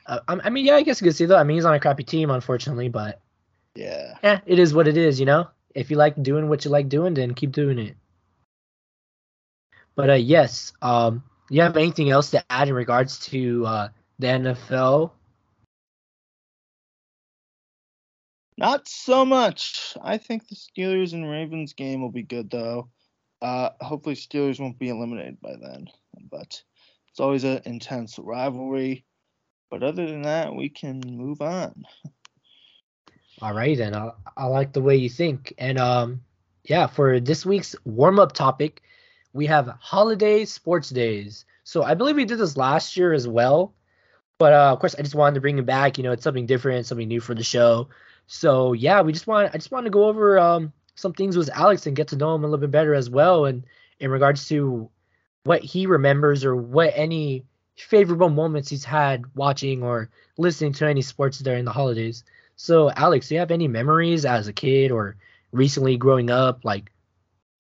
[0.09, 1.37] Uh, I mean, yeah, I guess you could see though.
[1.37, 3.21] I mean, he's on a crappy team, unfortunately, but
[3.75, 5.21] yeah, yeah, it is what it is.
[5.21, 7.95] You know, if you like doing what you like doing, then keep doing it.
[9.95, 13.89] But uh, yes, um, you have anything else to add in regards to uh,
[14.19, 15.11] the NFL?
[18.57, 19.97] Not so much.
[20.03, 22.89] I think the Steelers and Ravens game will be good though.
[23.43, 25.89] Uh, hopefully Steelers won't be eliminated by then.
[26.31, 26.63] But
[27.11, 29.05] it's always an intense rivalry.
[29.71, 31.85] But other than that, we can move on.
[33.41, 33.95] All right, then.
[33.95, 35.53] I, I like the way you think.
[35.59, 36.23] And um,
[36.65, 38.83] yeah, for this week's warm up topic,
[39.33, 41.45] we have holiday sports days.
[41.65, 43.75] So I believe we did this last year as well.
[44.39, 45.99] But uh, of course, I just wanted to bring it back.
[45.99, 47.89] You know, it's something different, something new for the show.
[48.27, 51.51] So yeah, we just want I just want to go over um, some things with
[51.51, 53.65] Alex and get to know him a little bit better as well, and
[54.01, 54.89] in regards to
[55.45, 57.45] what he remembers or what any
[57.79, 62.25] favorable moments he's had watching or listening to any sports during the holidays.
[62.57, 65.17] So, Alex, do you have any memories as a kid or
[65.53, 66.91] recently growing up, like,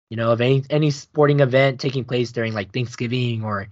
[0.09, 3.67] you know, of any any sporting event taking place during like Thanksgiving or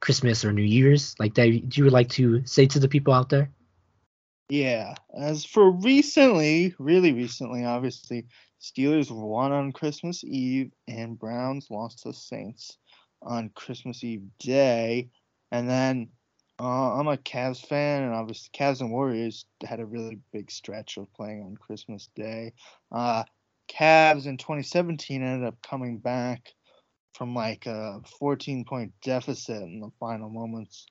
[0.00, 1.46] Christmas or New Year's, like that?
[1.68, 3.50] Do you would like to say to the people out there?
[4.48, 8.26] Yeah, as for recently, really recently, obviously,
[8.60, 12.76] Steelers won on Christmas Eve and Browns lost to Saints
[13.22, 15.10] on Christmas Eve day.
[15.50, 16.08] And then
[16.60, 20.96] uh, I'm a Cavs fan, and obviously Cavs and Warriors had a really big stretch
[20.96, 22.52] of playing on Christmas Day.
[22.92, 23.24] Uh,
[23.68, 26.52] Cavs in 2017 ended up coming back
[27.14, 30.86] from like a 14 point deficit in the final moments.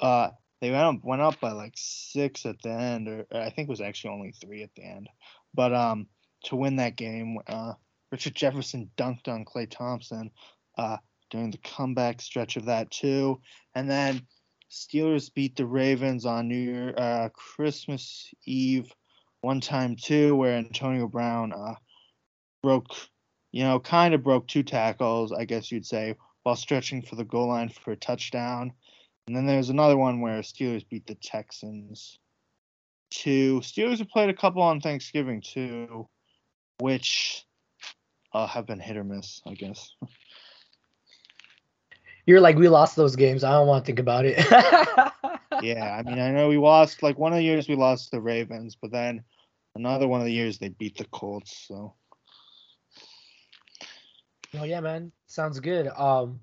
[0.00, 0.30] Uh,
[0.60, 3.70] they went up, went up by like six at the end, or I think it
[3.70, 5.08] was actually only three at the end.
[5.54, 6.06] But um,
[6.44, 7.74] to win that game, uh,
[8.10, 10.30] Richard Jefferson dunked on Klay Thompson.
[10.76, 10.96] Uh,
[11.34, 13.40] during the comeback stretch of that too.
[13.74, 14.22] And then
[14.70, 18.92] Steelers beat the Ravens on New Year, uh, Christmas Eve
[19.40, 21.74] one time too, where Antonio Brown uh,
[22.62, 22.86] broke,
[23.50, 26.14] you know, kind of broke two tackles, I guess you'd say,
[26.44, 28.72] while stretching for the goal line for a touchdown.
[29.26, 32.16] And then there's another one where Steelers beat the Texans.
[33.10, 36.08] Two Steelers have played a couple on Thanksgiving too,
[36.78, 37.44] which
[38.32, 39.90] uh, have been hit or miss, I guess.
[42.26, 43.44] you're like, we lost those games.
[43.44, 44.38] I don't want to think about it.
[45.62, 48.20] yeah, I mean, I know we lost like one of the years we lost the
[48.20, 49.22] Ravens, but then
[49.74, 51.66] another one of the years they beat the Colts.
[51.68, 51.94] So.
[54.58, 55.88] Oh yeah, man, sounds good.
[55.88, 56.40] Um,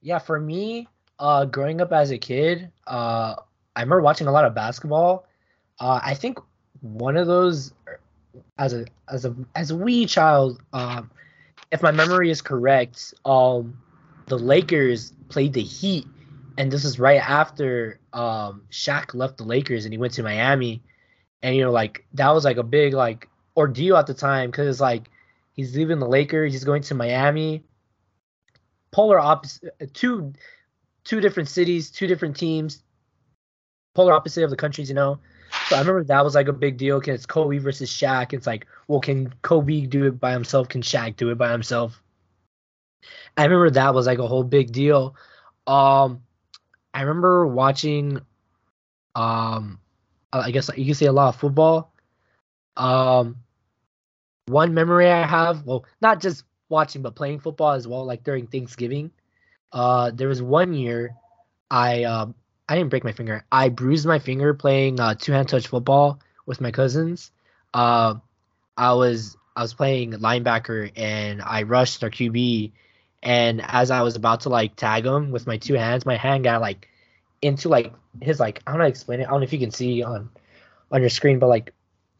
[0.00, 3.36] yeah, for me, uh, growing up as a kid, uh,
[3.76, 5.26] I remember watching a lot of basketball.
[5.78, 6.38] Uh, I think
[6.80, 7.72] one of those,
[8.58, 11.10] as a as a as a wee child, um,
[11.70, 13.78] if my memory is correct, um,
[14.32, 16.06] the Lakers played the Heat,
[16.56, 20.82] and this is right after um Shaq left the Lakers and he went to Miami,
[21.42, 24.80] and you know like that was like a big like ordeal at the time because
[24.80, 25.10] like
[25.52, 27.62] he's leaving the Lakers, he's going to Miami,
[28.90, 30.32] polar opposite, two
[31.04, 32.82] two different cities, two different teams,
[33.94, 35.18] polar opposite of the countries, you know.
[35.66, 38.32] So I remember that was like a big deal because it's Kobe versus Shaq.
[38.32, 40.70] It's like, well, can Kobe do it by himself?
[40.70, 42.01] Can Shaq do it by himself?
[43.36, 45.16] I remember that was like a whole big deal.
[45.66, 46.22] Um,
[46.94, 48.20] I remember watching,
[49.14, 49.80] um,
[50.32, 51.92] I guess you can say a lot of football.
[52.76, 53.36] Um,
[54.46, 58.46] one memory I have, well, not just watching but playing football as well, like during
[58.46, 59.10] Thanksgiving.
[59.72, 61.14] Uh, there was one year
[61.70, 62.34] I um
[62.68, 63.44] I didn't break my finger.
[63.50, 67.32] I bruised my finger playing uh, two hand touch football with my cousins.
[67.74, 68.16] Uh,
[68.76, 72.72] I was I was playing linebacker and I rushed our QB
[73.22, 76.44] and as I was about to like tag him with my two hands, my hand
[76.44, 76.88] got like
[77.40, 79.24] into like his like I don't know how to explain it.
[79.26, 80.30] I don't know if you can see on
[80.90, 81.72] on your screen, but like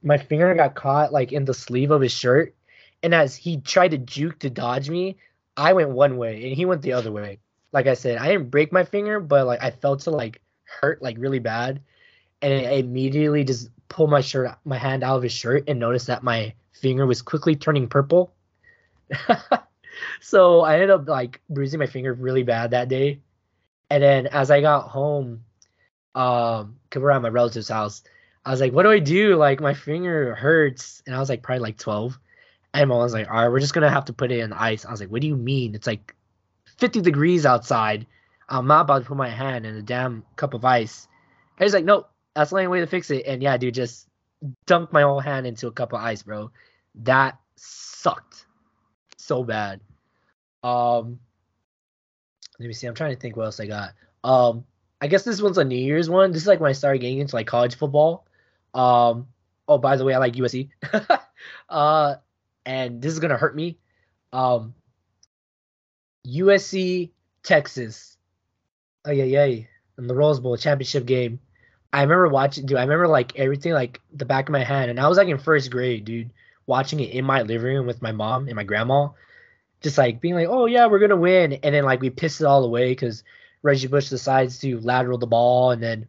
[0.03, 2.55] my finger got caught like in the sleeve of his shirt,
[3.03, 5.17] and as he tried to juke to dodge me,
[5.57, 7.39] I went one way and he went the other way.
[7.73, 11.03] Like I said, I didn't break my finger, but like I felt to like hurt
[11.03, 11.81] like really bad,
[12.41, 16.07] and I immediately just pulled my shirt, my hand out of his shirt, and noticed
[16.07, 18.33] that my finger was quickly turning purple.
[20.21, 23.21] so I ended up like bruising my finger really bad that day.
[23.91, 25.45] And then as I got home,
[26.15, 28.03] um, cause we're at my relative's house,
[28.45, 29.37] I was like, what do I do?
[29.37, 32.19] Like my finger hurts, and I was like probably like 12.
[32.75, 34.85] And mom was like, all right, we're just gonna have to put it in ice.
[34.85, 35.75] I was like, what do you mean?
[35.75, 36.15] It's like
[36.79, 38.07] 50 degrees outside.
[38.49, 41.07] I'm not about to put my hand in a damn cup of ice.
[41.57, 43.27] And he's like, nope, that's the only way to fix it.
[43.27, 44.09] And yeah, dude, just
[44.67, 46.51] dunk my whole hand into a cup of ice, bro.
[46.97, 48.47] That sucked
[49.17, 49.81] so bad.
[50.63, 51.19] Um,
[52.59, 52.87] let me see.
[52.87, 53.91] I'm trying to think what else I got.
[54.23, 54.65] Um,
[55.01, 56.33] I guess this one's a New Year's one.
[56.33, 58.27] This is like when I started getting into like college football.
[58.75, 59.27] Um,
[59.67, 60.71] oh, by the way, I like USC.
[61.69, 62.15] uh,
[62.65, 63.79] and this is gonna hurt me.
[64.33, 64.75] Um,
[66.27, 67.11] USC
[67.43, 68.17] Texas.
[69.05, 69.45] Oh yeah, yeah,
[69.99, 71.41] in the Rose Bowl championship game.
[71.93, 72.79] I remember watching, dude.
[72.79, 75.39] I remember like everything, like the back of my hand, and I was like in
[75.39, 76.31] first grade, dude,
[76.67, 79.09] watching it in my living room with my mom and my grandma,
[79.83, 82.47] just like being like, "Oh yeah, we're gonna win," and then like we pissed it
[82.47, 83.25] all away because
[83.63, 86.07] Reggie Bush decides to lateral the ball, and then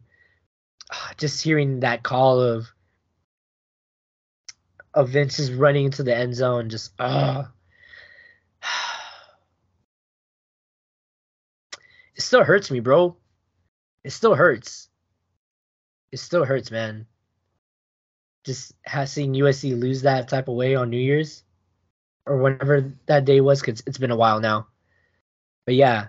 [0.90, 2.68] uh, just hearing that call of
[4.94, 7.44] of Vince running into the end zone, just uh
[12.16, 13.16] it still hurts me, bro.
[14.04, 14.88] It still hurts.
[16.12, 17.06] It still hurts, man.
[18.44, 18.74] Just
[19.06, 21.43] seeing USC lose that type of way on New Year's
[22.26, 24.66] or whenever that day was, cause it's been a while now.
[25.66, 26.08] But yeah,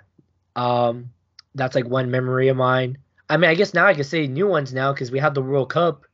[0.56, 1.12] um,
[1.54, 2.98] that's like one memory of mine.
[3.30, 5.42] I mean, I guess now I can say new ones now because we had the
[5.42, 6.06] World Cup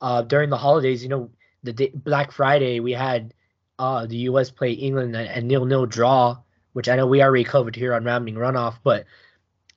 [0.00, 1.02] uh, during the holidays.
[1.02, 1.30] You know,
[1.62, 3.34] the day, Black Friday we had
[3.78, 4.50] uh, the U.S.
[4.50, 6.38] play England a, a nil-nil draw,
[6.72, 8.76] which I know we already covered here on Rambling Runoff.
[8.84, 9.06] But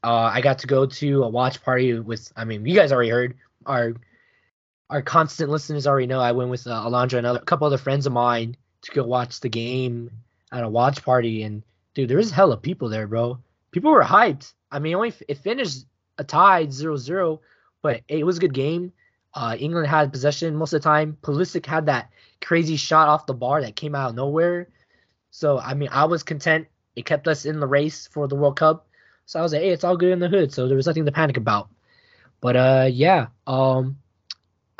[0.04, 2.32] uh, I got to go to a watch party with.
[2.36, 3.96] I mean, you guys already heard our
[4.90, 6.20] our constant listeners already know.
[6.20, 8.56] I went with uh, Alondra and a couple other friends of mine
[8.86, 10.12] to go watch the game
[10.52, 11.64] at a watch party, and
[11.94, 13.40] dude, there was hella people there, bro.
[13.72, 14.54] People were hyped.
[14.72, 15.86] I mean, only it finished
[16.18, 17.40] a tied 0-0,
[17.82, 18.94] but it was a good game.
[19.34, 21.18] Uh, England had possession most of the time.
[21.22, 22.10] Pulisic had that
[22.42, 24.70] crazy shot off the bar that came out of nowhere.
[25.32, 26.68] So I mean, I was content.
[26.96, 28.88] It kept us in the race for the World Cup.
[29.26, 30.54] So I was like, hey, it's all good in the hood.
[30.54, 31.70] So there was nothing to panic about.
[32.40, 33.28] But uh, yeah.
[33.46, 33.98] Um,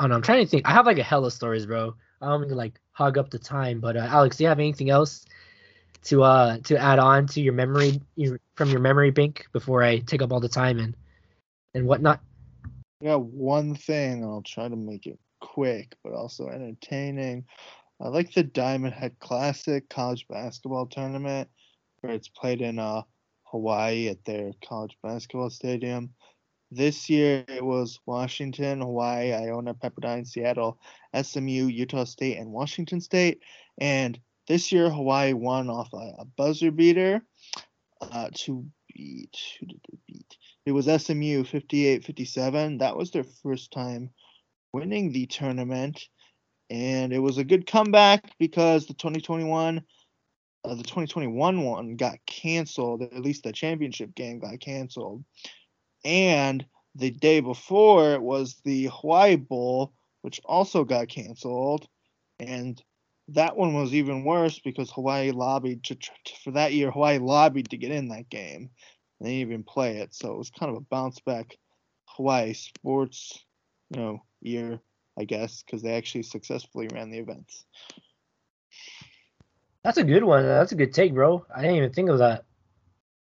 [0.00, 0.06] I.
[0.06, 0.66] I'm trying to think.
[0.66, 1.94] I have like a hella stories, bro.
[2.22, 5.26] I don't like hog up the time, but uh, Alex, do you have anything else
[6.04, 9.98] to uh to add on to your memory your, from your memory bank before I
[9.98, 10.96] take up all the time and
[11.74, 12.20] and whatnot?
[13.02, 14.24] Yeah, one thing.
[14.24, 17.44] I'll try to make it quick, but also entertaining.
[18.00, 21.50] I like the Diamond Head Classic college basketball tournament,
[22.00, 23.02] where it's played in uh,
[23.44, 26.14] Hawaii at their college basketball stadium.
[26.70, 30.78] This year it was Washington, Hawaii, Iona, Pepperdine, Seattle,
[31.20, 33.40] SMU, Utah State, and Washington State.
[33.78, 37.22] And this year Hawaii won off a, a buzzer beater
[38.00, 39.36] uh, to beat.
[39.60, 40.36] Who did they beat?
[40.64, 42.78] It was SMU 58 57.
[42.78, 44.10] That was their first time
[44.72, 46.08] winning the tournament.
[46.68, 49.82] And it was a good comeback because the 2021
[50.64, 53.02] uh, the 2021 one got canceled.
[53.02, 55.24] At least the championship game got canceled.
[56.06, 59.92] And the day before it was the Hawaii Bowl,
[60.22, 61.88] which also got canceled.
[62.38, 62.80] And
[63.28, 65.96] that one was even worse because Hawaii lobbied to,
[66.44, 66.92] for that year.
[66.92, 68.70] Hawaii lobbied to get in that game.
[69.18, 71.56] And they didn't even play it, so it was kind of a bounce back
[72.04, 73.44] Hawaii sports,
[73.90, 74.78] you know, year,
[75.18, 77.64] I guess, because they actually successfully ran the events.
[79.82, 80.44] That's a good one.
[80.44, 81.44] That's a good take, bro.
[81.54, 82.44] I didn't even think of that.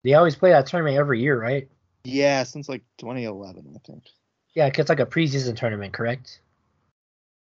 [0.04, 1.70] They always play that tournament every year, right?
[2.04, 4.04] Yeah, since like 2011, I think.
[4.54, 6.42] Yeah, cause it's like a preseason tournament, correct?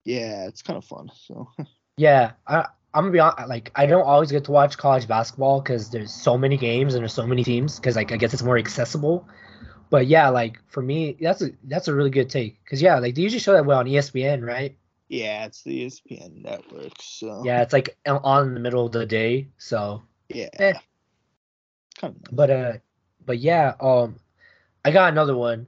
[0.04, 1.10] Yeah, it's kind of fun.
[1.14, 1.48] So.
[1.96, 3.48] yeah, I I'm gonna be honest.
[3.48, 7.02] Like, I don't always get to watch college basketball because there's so many games and
[7.02, 7.76] there's so many teams.
[7.76, 9.28] Because like I guess it's more accessible.
[9.90, 12.62] But yeah, like for me, that's a that's a really good take.
[12.64, 14.76] Because yeah, like they usually show that well on ESPN, right?
[15.08, 16.92] Yeah, it's the ESPN network.
[17.00, 17.42] So.
[17.44, 19.48] Yeah, it's like on in the middle of the day.
[19.58, 20.02] So.
[20.28, 20.48] Yeah.
[20.54, 20.72] Eh.
[22.00, 22.32] Kind of nice.
[22.32, 22.72] But uh,
[23.26, 24.16] but yeah, um,
[24.84, 25.66] I got another one.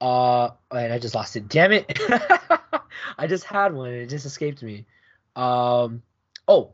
[0.00, 1.48] Uh, and I just lost it.
[1.48, 1.98] Damn it!
[3.18, 3.90] I just had one.
[3.90, 4.86] and It just escaped me.
[5.34, 6.02] Um,
[6.46, 6.72] oh,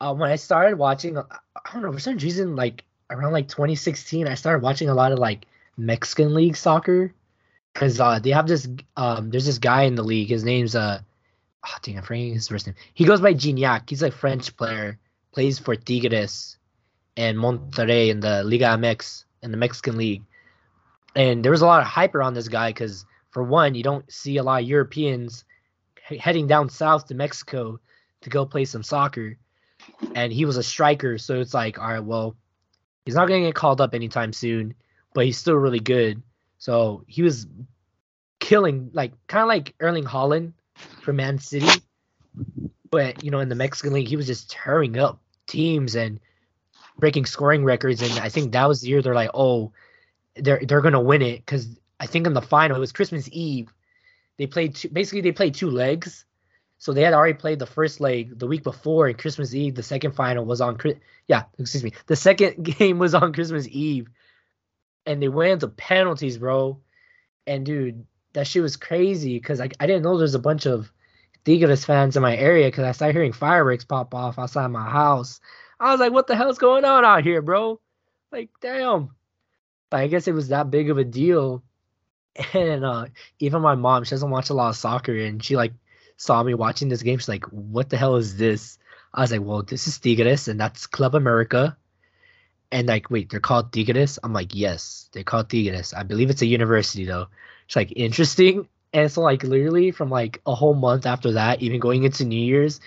[0.00, 1.24] uh, when I started watching, I
[1.72, 5.18] don't know for some reason, like around like 2016, I started watching a lot of
[5.18, 5.46] like
[5.76, 7.12] Mexican league soccer
[7.72, 8.66] because uh, they have this.
[8.96, 10.28] Um, there's this guy in the league.
[10.28, 11.00] His name's uh,
[11.64, 12.76] oh, dang, I'm forgetting his first name.
[12.94, 13.90] He goes by Gignac.
[13.90, 14.98] He's a French player.
[15.32, 16.56] Plays for Tigres
[17.18, 20.22] and Monterrey in the Liga MX in the Mexican league
[21.16, 24.10] and there was a lot of hype around this guy because for one, you don't
[24.12, 25.44] see a lot of Europeans
[26.02, 27.80] heading down south to Mexico
[28.20, 29.36] to go play some soccer,
[30.14, 32.36] and he was a striker, so it's like, all right, well,
[33.04, 34.74] he's not gonna get called up anytime soon,
[35.14, 36.22] but he's still really good.
[36.58, 37.46] So he was
[38.38, 40.52] killing, like kind of like Erling Haaland
[41.02, 41.80] for Man City,
[42.90, 46.20] but you know in the Mexican league he was just tearing up teams and
[46.98, 48.02] breaking scoring records.
[48.02, 49.72] And I think that was the year they're like, oh,
[50.36, 51.68] they're they're gonna win it because
[51.98, 53.72] I think in the final it was Christmas Eve.
[54.38, 56.24] They played two, basically they played two legs.
[56.78, 59.82] So they had already played the first leg the week before, and Christmas Eve, the
[59.82, 60.78] second final was on.
[61.26, 61.92] Yeah, excuse me.
[62.06, 64.08] The second game was on Christmas Eve,
[65.06, 66.78] and they went into penalties, bro.
[67.46, 70.92] And dude, that shit was crazy because I, I didn't know there's a bunch of
[71.46, 75.40] Tigres fans in my area because I started hearing fireworks pop off outside my house.
[75.80, 77.80] I was like, what the hell's going on out here, bro?
[78.32, 79.15] Like, damn.
[79.90, 81.62] But I guess it was that big of a deal.
[82.52, 83.06] And uh,
[83.38, 85.72] even my mom, she doesn't watch a lot of soccer, and she like
[86.18, 87.18] saw me watching this game.
[87.18, 88.78] She's like, "What the hell is this?"
[89.14, 91.78] I was like, "Well, this is Tigres, and that's Club America."
[92.72, 94.18] And like, wait, they're called Tigres?
[94.22, 95.94] I'm like, yes, they're called Tigres.
[95.94, 97.28] I believe it's a university though.
[97.66, 98.68] It's like interesting.
[98.92, 102.40] And so like literally from like a whole month after that, even going into New
[102.40, 102.80] Year's,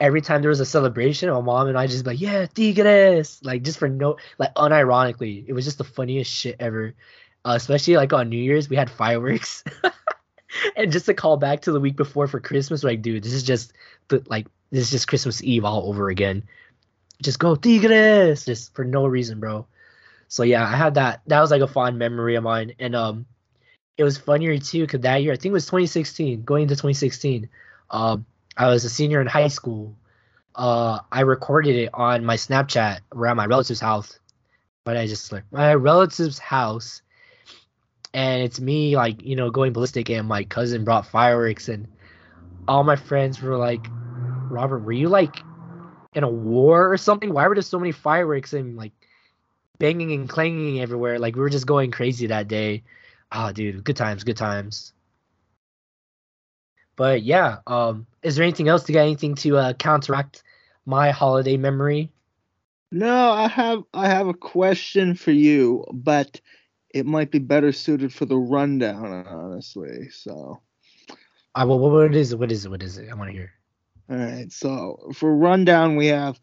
[0.00, 3.62] every time there was a celebration, my mom and I just like, yeah, Tigres, like
[3.62, 6.94] just for no, like unironically, it was just the funniest shit ever.
[7.44, 9.62] Uh, especially like on New Year's, we had fireworks,
[10.76, 13.42] and just to call back to the week before for Christmas, like, dude, this is
[13.42, 13.74] just
[14.08, 16.44] the like this is just Christmas Eve all over again.
[17.22, 19.66] Just go Tigres, just for no reason, bro.
[20.28, 21.20] So yeah, I had that.
[21.26, 23.26] That was like a fond memory of mine, and um,
[23.96, 27.48] it was funnier too because that year I think it was 2016, going into 2016.
[27.90, 28.24] Um,
[28.56, 29.96] I was a senior in high school.
[30.54, 34.18] Uh, I recorded it on my Snapchat around my relative's house,
[34.84, 37.02] but I just like my relative's house,
[38.14, 41.88] and it's me like you know going ballistic, and my cousin brought fireworks, and
[42.68, 43.92] all my friends were like,
[44.48, 45.44] "Robert, were you like
[46.14, 47.32] in a war or something?
[47.34, 48.92] Why were there so many fireworks and like
[49.78, 51.18] banging and clanging everywhere?
[51.20, 52.84] Like we were just going crazy that day."
[53.32, 54.93] Oh, dude, good times, good times.
[56.96, 60.42] But yeah, um, is there anything else to get anything to uh, counteract
[60.86, 62.10] my holiday memory?
[62.90, 66.40] No, I have I have a question for you, but
[66.90, 70.08] it might be better suited for the rundown, honestly.
[70.10, 70.60] So,
[71.54, 72.38] I well, what is it?
[72.38, 72.70] What is it?
[72.70, 73.10] What is it?
[73.10, 73.52] I want to hear.
[74.08, 76.38] All right, so for rundown, we have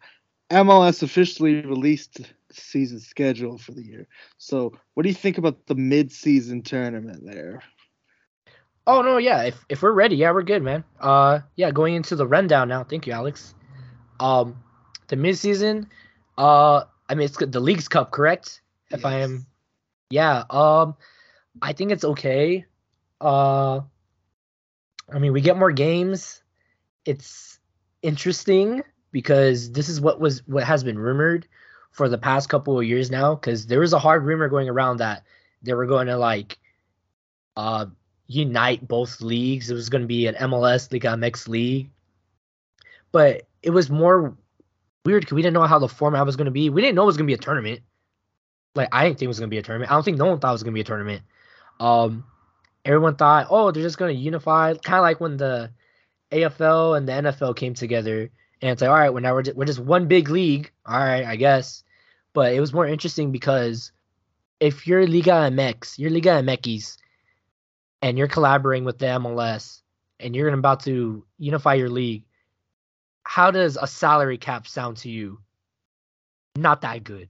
[0.49, 2.21] MLS officially released
[2.51, 4.07] season schedule for the year.
[4.37, 7.61] So, what do you think about the mid-season tournament there?
[8.87, 9.43] Oh no, yeah.
[9.43, 10.83] If if we're ready, yeah, we're good, man.
[10.99, 12.83] Uh, yeah, going into the rundown now.
[12.83, 13.53] Thank you, Alex.
[14.19, 14.61] Um,
[15.07, 15.87] the midseason,
[16.37, 18.61] uh, I mean it's the Leagues Cup, correct?
[18.89, 19.05] If.
[19.05, 19.45] I am,
[20.09, 20.43] yeah.
[20.49, 20.95] Um,
[21.61, 22.65] I think it's okay.
[23.19, 23.81] Uh,
[25.11, 26.41] I mean we get more games.
[27.05, 27.59] It's
[28.01, 31.47] interesting because this is what was what has been rumored
[31.91, 33.35] for the past couple of years now.
[33.35, 35.23] Because there was a hard rumor going around that
[35.61, 36.57] they were going to like,
[37.55, 37.85] uh
[38.31, 39.69] unite both leagues.
[39.69, 41.89] It was going to be an MLS Liga MX league,
[43.11, 44.35] but it was more
[45.05, 46.69] weird because we didn't know how the format was going to be.
[46.69, 47.81] We didn't know it was going to be a tournament.
[48.75, 49.91] Like I didn't think it was going to be a tournament.
[49.91, 51.23] I don't think no one thought it was going to be a tournament.
[51.79, 52.23] Um,
[52.85, 55.71] everyone thought, oh, they're just going to unify, kind of like when the
[56.31, 58.29] AFL and the NFL came together,
[58.61, 60.71] and it's like, all right, well now we're just, we're just one big league.
[60.85, 61.83] All right, I guess.
[62.33, 63.91] But it was more interesting because
[64.61, 66.97] if you're Liga MX, you're Liga MX,
[68.01, 69.81] and you're collaborating with the MLS
[70.19, 72.25] and you're about to unify your league,
[73.23, 75.39] how does a salary cap sound to you?
[76.55, 77.29] Not that good.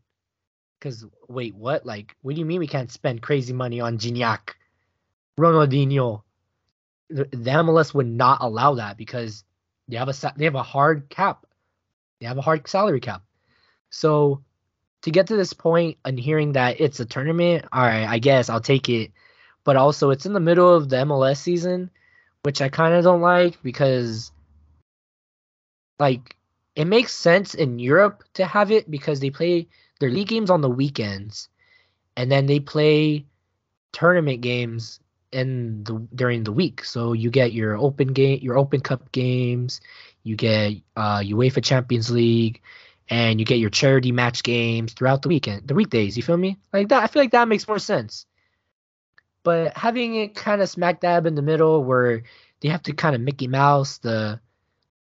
[0.80, 1.86] Because wait, what?
[1.86, 4.56] Like, what do you mean we can't spend crazy money on Gignac,
[5.40, 6.24] Ronaldinho?
[7.10, 9.44] The, the MLS would not allow that because
[9.88, 11.46] they have a they have a hard cap.
[12.20, 13.22] They have a hard salary cap.
[13.90, 14.42] So
[15.04, 18.50] to get to this point and hearing that it's a tournament, all right, I guess
[18.50, 19.12] I'll take it
[19.64, 21.90] but also it's in the middle of the MLS season,
[22.44, 24.32] which I kind of don't like because
[26.00, 26.36] like
[26.76, 29.68] it makes sense in Europe to have it because they play
[30.00, 31.50] their league games on the weekends
[32.18, 33.26] and then they play
[33.92, 35.00] tournament games
[35.32, 36.84] in the during the week.
[36.84, 39.82] So you get your open game, your open cup games,
[40.24, 42.62] you get uh UEFA Champions League,
[43.10, 46.18] and you get your charity match games throughout the weekend, the weekdays.
[46.18, 46.58] You feel me?
[46.74, 47.04] Like that.
[47.04, 48.26] I feel like that makes more sense.
[49.44, 52.24] But having it kind of smack dab in the middle where
[52.62, 54.40] they have to kind of Mickey Mouse the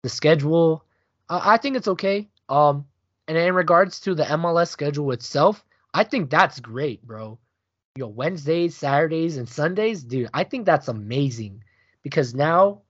[0.03, 0.85] the schedule,
[1.29, 2.29] uh, I think it's okay.
[2.49, 2.87] Um,
[3.29, 7.39] and in regards to the MLS schedule itself, I think that's great, bro.
[7.97, 10.31] You know, Wednesdays, Saturdays, and Sundays, dude.
[10.33, 11.63] I think that's amazing
[12.03, 12.83] because now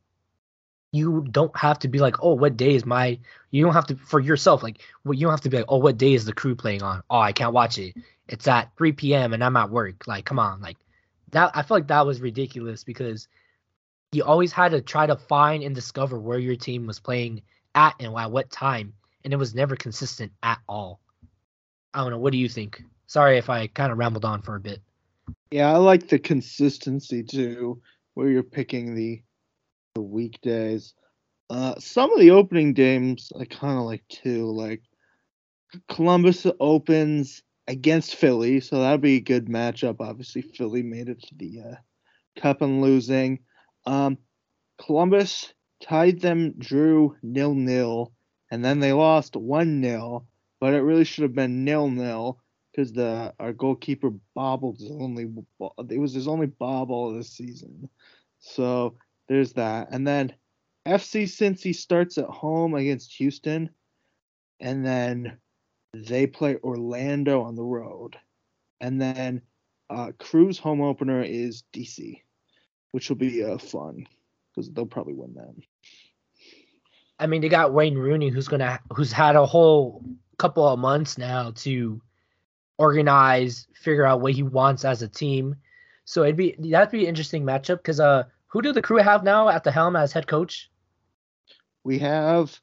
[0.92, 3.18] you don't have to be like, oh, what day is my?
[3.50, 5.78] You don't have to for yourself, like, well, you don't have to be like, oh,
[5.78, 7.02] what day is the crew playing on?
[7.08, 7.94] Oh, I can't watch it.
[8.28, 9.32] It's at 3 p.m.
[9.32, 10.06] and I'm at work.
[10.06, 10.76] Like, come on, like,
[11.32, 13.28] that I feel like that was ridiculous because
[14.12, 17.42] you always had to try to find and discover where your team was playing
[17.74, 21.00] at and at what time, and it was never consistent at all.
[21.94, 22.18] I don't know.
[22.18, 22.82] What do you think?
[23.06, 24.80] Sorry if I kind of rambled on for a bit.
[25.50, 27.80] Yeah, I like the consistency too,
[28.14, 29.22] where you're picking the
[29.94, 30.94] the weekdays.
[31.48, 34.46] Uh, some of the opening games I kind of like too.
[34.46, 34.82] Like
[35.88, 39.96] Columbus opens against Philly, so that'd be a good matchup.
[40.00, 41.74] Obviously, Philly made it to the uh,
[42.40, 43.38] Cup and losing.
[43.86, 44.18] Um,
[44.78, 48.12] Columbus tied them, drew nil nil,
[48.50, 50.26] and then they lost one nil.
[50.60, 52.40] But it really should have been nil nil
[52.70, 55.30] because the our goalkeeper bobbled his only
[55.88, 57.88] it was his only bobble this season.
[58.40, 58.96] So
[59.28, 60.34] there's that, and then
[60.86, 63.70] FC Cincy starts at home against Houston,
[64.58, 65.38] and then
[65.92, 68.16] they play Orlando on the road,
[68.80, 69.42] and then
[69.88, 72.20] uh, Crew's home opener is DC,
[72.92, 74.06] which will be uh, fun
[74.50, 75.54] because they'll probably win that.
[77.18, 80.04] I mean, they got Wayne Rooney, who's gonna who's had a whole
[80.38, 82.00] couple of months now to
[82.78, 85.56] organize, figure out what he wants as a team.
[86.04, 89.22] So it'd be that'd be an interesting matchup because uh, who do the crew have
[89.22, 90.70] now at the helm as head coach?
[91.84, 92.58] We have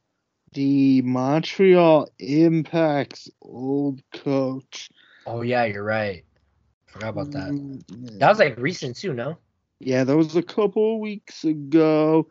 [0.53, 4.89] the Montreal Impact's old coach.
[5.25, 6.23] Oh yeah, you're right.
[6.87, 7.49] Forgot about that.
[7.49, 8.11] Mm, yeah.
[8.19, 9.37] That was like recent too, no?
[9.79, 12.29] Yeah, that was a couple weeks ago.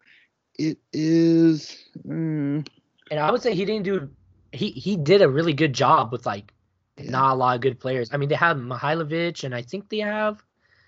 [0.58, 1.84] It is.
[2.06, 2.66] Mm,
[3.10, 4.10] And I would say he didn't do.
[4.52, 6.52] He he did a really good job with like
[6.96, 7.10] yeah.
[7.10, 8.10] not a lot of good players.
[8.12, 10.42] I mean, they have Mihailovic, and I think they have.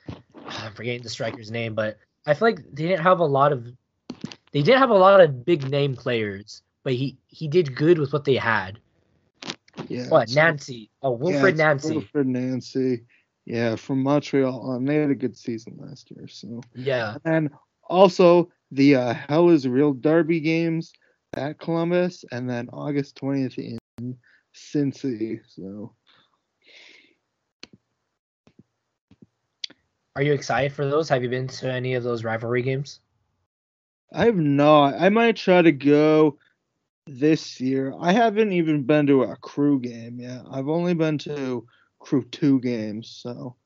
[0.47, 3.67] I'm forgetting the striker's name, but I feel like they didn't have a lot of.
[4.53, 8.13] They didn't have a lot of big name players, but he he did good with
[8.13, 8.79] what they had.
[9.89, 10.09] yeah.
[10.09, 10.91] What Nancy?
[11.03, 11.95] Oh, Wilfried it's Nancy.
[11.95, 13.05] Wilfried Nancy.
[13.47, 14.85] Yeah, from Montreal on.
[14.85, 16.29] They had a good season last year.
[16.29, 17.51] So Yeah, and
[17.89, 20.93] also the uh, Hell is Real Derby games
[21.35, 23.79] at Columbus, and then August twentieth in
[24.55, 25.41] Cincy.
[25.47, 25.95] So
[30.17, 31.09] are you excited for those?
[31.09, 33.01] Have you been to any of those rivalry games?
[34.13, 34.95] I've not.
[34.99, 36.39] I might try to go
[37.09, 37.95] this year.
[38.01, 40.43] I haven't even been to a crew game yet.
[40.51, 41.67] I've only been to
[41.99, 43.09] crew two games.
[43.23, 43.57] So,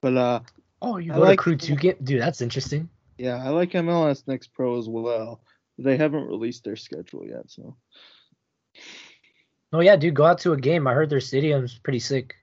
[0.00, 0.40] but uh,
[0.80, 2.20] Oh, you I go like- to Crew Two game, dude.
[2.22, 2.88] That's interesting.
[3.18, 5.40] yeah, I like MLS Next Pro as well.
[5.78, 7.76] They haven't released their schedule yet, so
[9.72, 10.86] Oh yeah, dude, go out to a game.
[10.86, 12.34] I heard their stadium's pretty sick.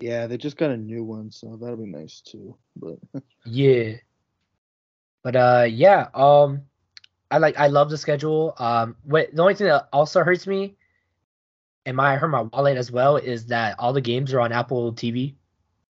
[0.00, 2.56] yeah, they just got a new one, so that'll be nice too.
[2.76, 2.98] But
[3.44, 3.94] Yeah.
[5.22, 6.62] But uh yeah, um
[7.30, 8.54] I like I love the schedule.
[8.58, 10.76] Um what the only thing that also hurts me
[11.86, 14.92] and my hurt my wallet as well is that all the games are on Apple
[14.92, 15.34] TV.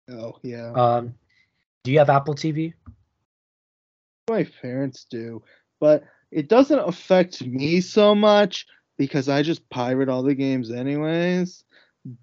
[0.10, 1.16] oh yeah, Um
[1.84, 2.74] do you have Apple TV?
[4.30, 5.44] my parents do,
[5.80, 8.66] but it doesn't affect me so much
[8.98, 11.64] because I just pirate all the games anyways.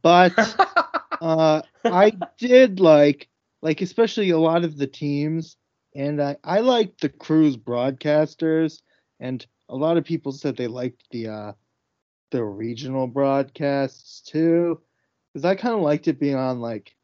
[0.03, 0.33] But
[1.21, 3.29] uh I did like
[3.63, 5.57] like especially a lot of the teams
[5.95, 8.81] and I I liked the Crew's broadcasters
[9.23, 11.53] and a lot of people said they liked the uh
[12.31, 14.81] the regional broadcasts too
[15.33, 16.95] cuz I kind of liked it being on like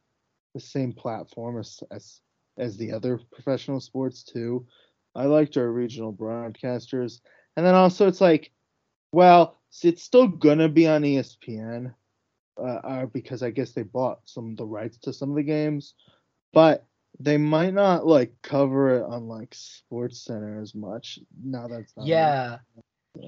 [0.54, 2.20] the same platform as, as
[2.58, 4.66] as the other professional sports too.
[5.14, 7.20] I liked our regional broadcasters.
[7.56, 8.52] And then also it's like
[9.12, 11.94] well, it's still gonna be on ESPN
[12.58, 15.42] uh, uh, because I guess they bought some of the rights to some of the
[15.42, 15.94] games,
[16.52, 16.84] but
[17.20, 21.18] they might not like cover it on like Sports Center as much.
[21.42, 22.58] Now that's not yeah.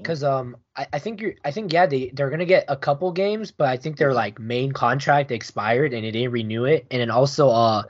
[0.05, 3.11] Cause um I, I think you're I think yeah they they're gonna get a couple
[3.11, 6.87] games, but I think their like main contract expired and they didn't renew it.
[6.91, 7.83] And then also uh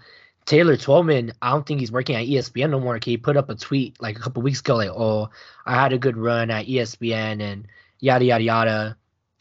[0.46, 3.00] Taylor Twellman, I don't think he's working at ESPN no more.
[3.02, 5.30] He put up a tweet like a couple weeks ago, like, oh,
[5.66, 7.68] I had a good run at ESPN and
[8.00, 8.98] yada yada yada.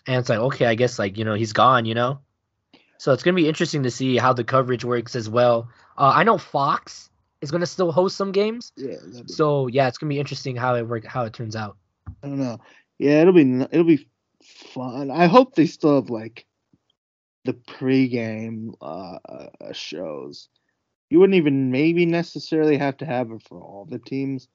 [0.06, 2.20] And it's like, okay, I guess like, you know, he's gone, you know?
[3.00, 5.70] So it's gonna be interesting to see how the coverage works as well.
[5.96, 7.08] Uh I know Fox
[7.40, 8.74] is gonna still host some games.
[8.76, 11.78] Yeah, So yeah, it's gonna be interesting how it work how it turns out.
[12.22, 12.60] I don't know.
[12.98, 14.06] Yeah, it'll be it'll be
[14.42, 15.10] fun.
[15.10, 16.44] I hope they still have like
[17.46, 20.50] the pregame uh, uh, shows.
[21.08, 24.46] You wouldn't even maybe necessarily have to have it for all the teams,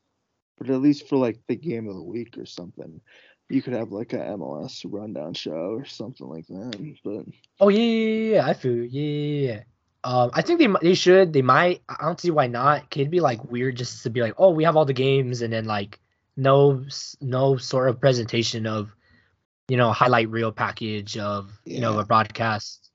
[0.60, 3.02] but at least for like the game of the week or something,
[3.50, 6.98] you could have like a MLS rundown show or something like that.
[7.04, 7.26] But
[7.60, 9.60] Oh yeah, yeah, yeah, yeah, I feel yeah, yeah, yeah.
[10.04, 11.34] Um, I think they they should.
[11.34, 11.82] They might.
[11.90, 12.86] I don't see why not.
[12.96, 15.52] It'd be like weird just to be like, oh, we have all the games, and
[15.52, 16.00] then like
[16.38, 16.86] no
[17.22, 18.96] no sort of presentation of,
[19.68, 22.92] you know, highlight reel package of you know a broadcast.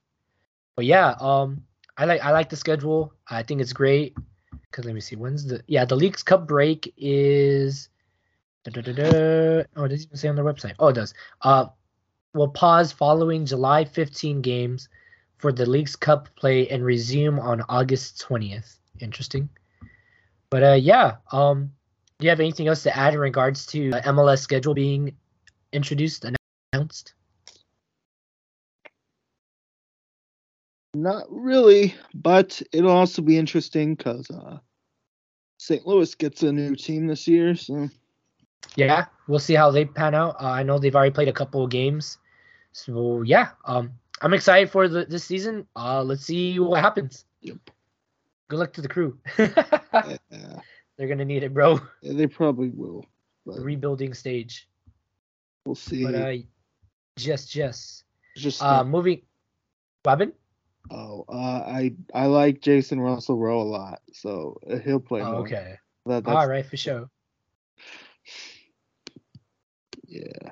[0.77, 1.63] But yeah, um,
[1.97, 3.13] I like I like the schedule.
[3.27, 4.15] I think it's great.
[4.71, 5.17] Cause let me see.
[5.17, 7.89] When's the yeah the Leagues Cup break is.
[8.63, 9.63] Da, da, da.
[9.75, 10.75] Oh, it doesn't even say on their website.
[10.77, 11.13] Oh, it does.
[11.41, 11.67] Uh,
[12.33, 14.87] will pause following July 15 games
[15.37, 18.77] for the Leagues Cup play and resume on August 20th.
[18.99, 19.49] Interesting.
[20.51, 21.15] But uh, yeah.
[21.31, 21.71] Um,
[22.19, 25.15] do you have anything else to add in regards to uh, MLS schedule being
[25.73, 26.25] introduced
[26.73, 27.15] announced?
[30.93, 34.59] Not really, but it'll also be interesting because uh,
[35.57, 35.87] St.
[35.87, 37.89] Louis gets a new team this year, so
[38.75, 40.35] yeah, we'll see how they pan out.
[40.41, 42.17] Uh, I know they've already played a couple of games,
[42.71, 45.67] so yeah, um, I'm excited for the, this season.
[45.75, 47.25] Uh, let's see what happens.
[47.41, 47.57] Yep.
[48.49, 49.17] Good luck to the crew.
[49.39, 50.17] yeah,
[50.97, 51.79] They're gonna need it, bro.
[52.01, 53.05] yeah, they probably will.
[53.45, 54.67] Rebuilding stage.
[55.65, 56.03] we'll see.
[56.05, 56.33] But uh,
[57.17, 58.03] just, just.
[58.37, 59.21] Just Uh, moving.
[60.05, 60.31] Robin.
[60.89, 65.21] oh, uh, I I like Jason Russell Rowe a lot, so uh, he'll play.
[65.21, 65.75] Oh, okay.
[66.05, 67.09] That, that's, All right, for sure.
[70.11, 70.51] Yeah.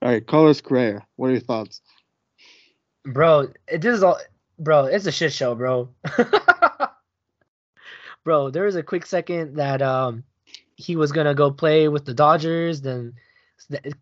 [0.00, 1.06] All right, Carlos Correa.
[1.16, 1.82] What are your thoughts?
[3.04, 4.18] bro it, this is all
[4.58, 5.88] bro it's a shit show bro
[8.24, 10.24] bro there was a quick second that um
[10.76, 13.14] he was gonna go play with the dodgers then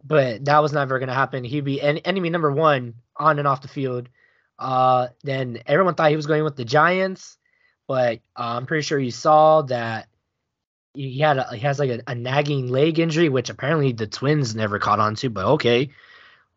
[0.05, 3.63] but that was never gonna happen he'd be en- enemy number one on and off
[3.63, 4.09] the field
[4.59, 7.39] uh then everyone thought he was going with the giants
[7.87, 10.09] but uh, i'm pretty sure you saw that
[10.97, 14.55] he had a, he has like a, a nagging leg injury which apparently the twins
[14.55, 15.91] never caught on to but okay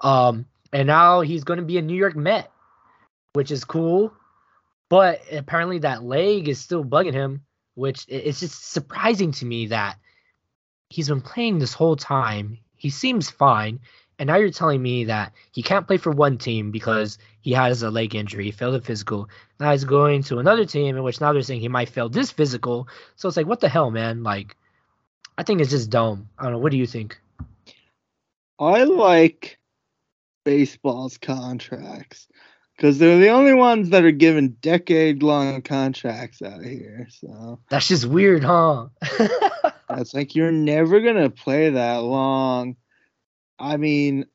[0.02, 2.52] um and now he's going to be a New York Met,
[3.34, 4.14] which is cool.
[4.90, 7.46] But apparently that leg is still bugging him,
[7.76, 9.98] which it's just surprising to me that
[10.90, 12.60] he's been playing this whole time.
[12.76, 13.80] He seems fine,
[14.20, 17.82] and now you're telling me that he can't play for one team because he has
[17.82, 19.30] a leg injury, he failed a physical.
[19.60, 22.30] Now he's going to another team in which now they're saying he might fail this
[22.30, 22.90] physical.
[23.16, 24.22] So it's like, what the hell, man?
[24.22, 24.58] Like,
[25.38, 26.28] I think it's just dumb.
[26.38, 26.60] I don't know.
[26.60, 27.20] What do you think?
[28.60, 29.58] I like
[30.44, 32.28] baseball's contracts
[32.76, 37.08] because they're the only ones that are given decade-long contracts out here.
[37.10, 38.88] So That's just weird, huh?
[39.88, 42.76] that's like you're never gonna play that long.
[43.60, 44.26] I mean,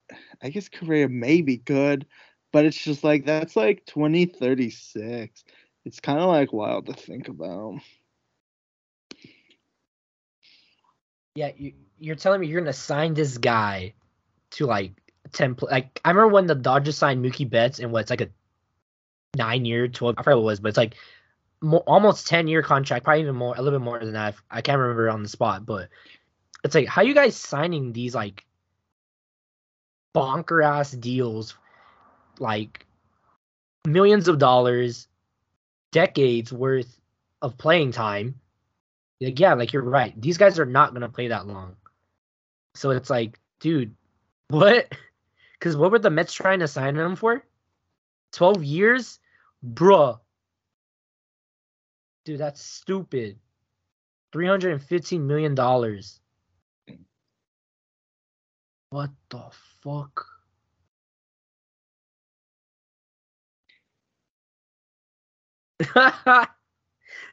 [0.42, 2.06] I guess Correa may be good,
[2.52, 5.44] but it's just like that's like 2036.
[5.84, 7.80] It's kind of like wild to think about.
[11.34, 13.94] Yeah, you, you're telling me you're gonna sign this guy
[14.52, 14.92] to like
[15.32, 15.56] ten.
[15.60, 18.28] Like I remember when the Dodgers signed Mookie Betts and what's like a
[19.36, 20.14] nine year, twelve.
[20.18, 20.94] I forget what it was, but it's like
[21.60, 24.36] mo- almost ten year contract, probably even more, a little bit more than that.
[24.50, 25.88] I can't remember on the spot, but
[26.62, 28.44] it's like how you guys signing these like
[30.14, 31.54] bonker ass deals,
[32.38, 32.86] like
[33.86, 35.08] millions of dollars,
[35.92, 36.98] decades worth
[37.42, 38.40] of playing time.
[39.20, 40.18] Like, yeah, like you're right.
[40.20, 41.76] These guys are not gonna play that long.
[42.74, 43.94] So it's like, dude,
[44.48, 44.90] what?
[45.52, 47.44] Because what were the Mets trying to sign him for?
[48.32, 49.20] Twelve years,
[49.64, 50.18] bruh.
[52.24, 53.38] Dude, that's stupid.
[54.32, 56.20] Three hundred and fifteen million dollars.
[58.94, 59.42] What the
[59.82, 60.24] fuck?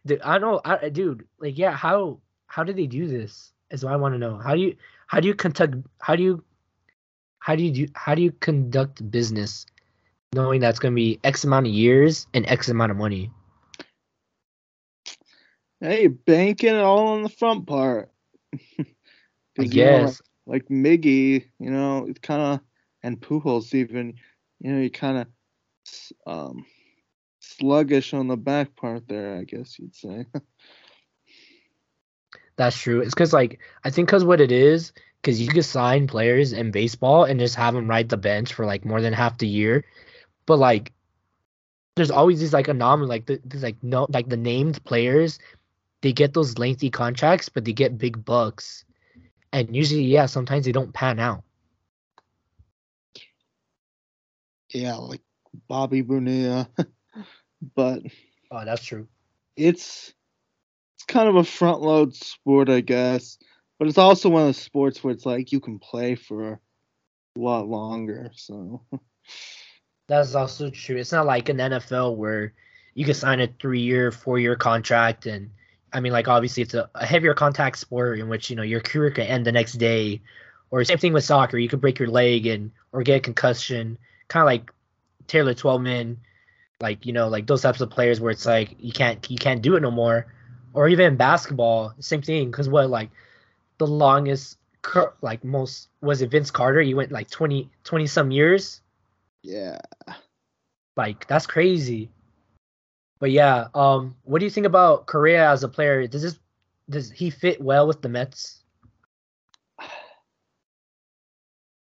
[0.08, 1.28] dude, I know, I, dude.
[1.40, 3.54] Like, yeah, how how did they do this?
[3.70, 4.38] Is what I want to know.
[4.38, 4.76] How do you
[5.06, 6.44] how do you conduct how do you
[7.38, 9.68] how do you do how do you conduct business
[10.34, 13.30] knowing that's going to be X amount of years and X amount of money?
[15.80, 18.10] Hey, banking it all on the front part.
[18.52, 18.58] I
[19.58, 20.22] 'Cause, you know, like- guess.
[20.46, 22.60] Like Miggy, you know, it's kind of,
[23.04, 24.16] and Pujols even,
[24.60, 25.28] you know, you kind of
[26.28, 26.66] um,
[27.40, 30.26] sluggish on the back part there, I guess you'd say.
[32.58, 33.02] That's true.
[33.02, 36.72] It's because like I think because what it is because you can sign players in
[36.72, 39.84] baseball and just have them ride the bench for like more than half the year,
[40.46, 40.92] but like
[41.96, 45.40] there's always these like anomaly like the, there's like no like the named players
[46.02, 48.86] they get those lengthy contracts but they get big bucks
[49.54, 51.44] and usually yeah sometimes they don't pan out.
[54.74, 55.22] yeah, like
[55.68, 56.70] Bobby Bonilla,
[57.76, 58.02] but
[58.52, 59.08] Oh, that's true.
[59.56, 60.14] it's
[60.96, 63.38] it's kind of a front load sport, I guess.
[63.80, 66.60] But it's also one of the sports where it's like you can play for a
[67.40, 68.32] lot longer.
[68.36, 68.82] So
[70.08, 70.98] That's also true.
[70.98, 72.54] It's not like an NFL where
[72.94, 75.52] you can sign a three year, four year contract and
[75.94, 78.82] I mean like obviously it's a, a heavier contact sport in which, you know, your
[78.82, 80.22] career can end the next day.
[80.72, 81.58] Or same thing with soccer.
[81.58, 83.98] You could break your leg and or get a concussion.
[84.30, 84.72] Kinda like
[85.28, 86.18] Taylor Twellman,
[86.82, 89.62] like, you know, like those types of players where it's like you can't you can't
[89.62, 90.28] do it no more.
[90.74, 92.50] or even basketball, same thing.
[92.52, 93.10] Because what like
[93.78, 94.58] the longest,
[95.22, 96.82] like most was it Vince Carter?
[96.82, 98.82] He went like 20, 20 some years.
[99.44, 99.80] Yeah.
[100.96, 102.10] Like that's crazy.
[103.22, 106.08] But yeah, um, what do you think about Correa as a player?
[106.08, 106.40] Does this
[106.90, 108.64] does he fit well with the Mets?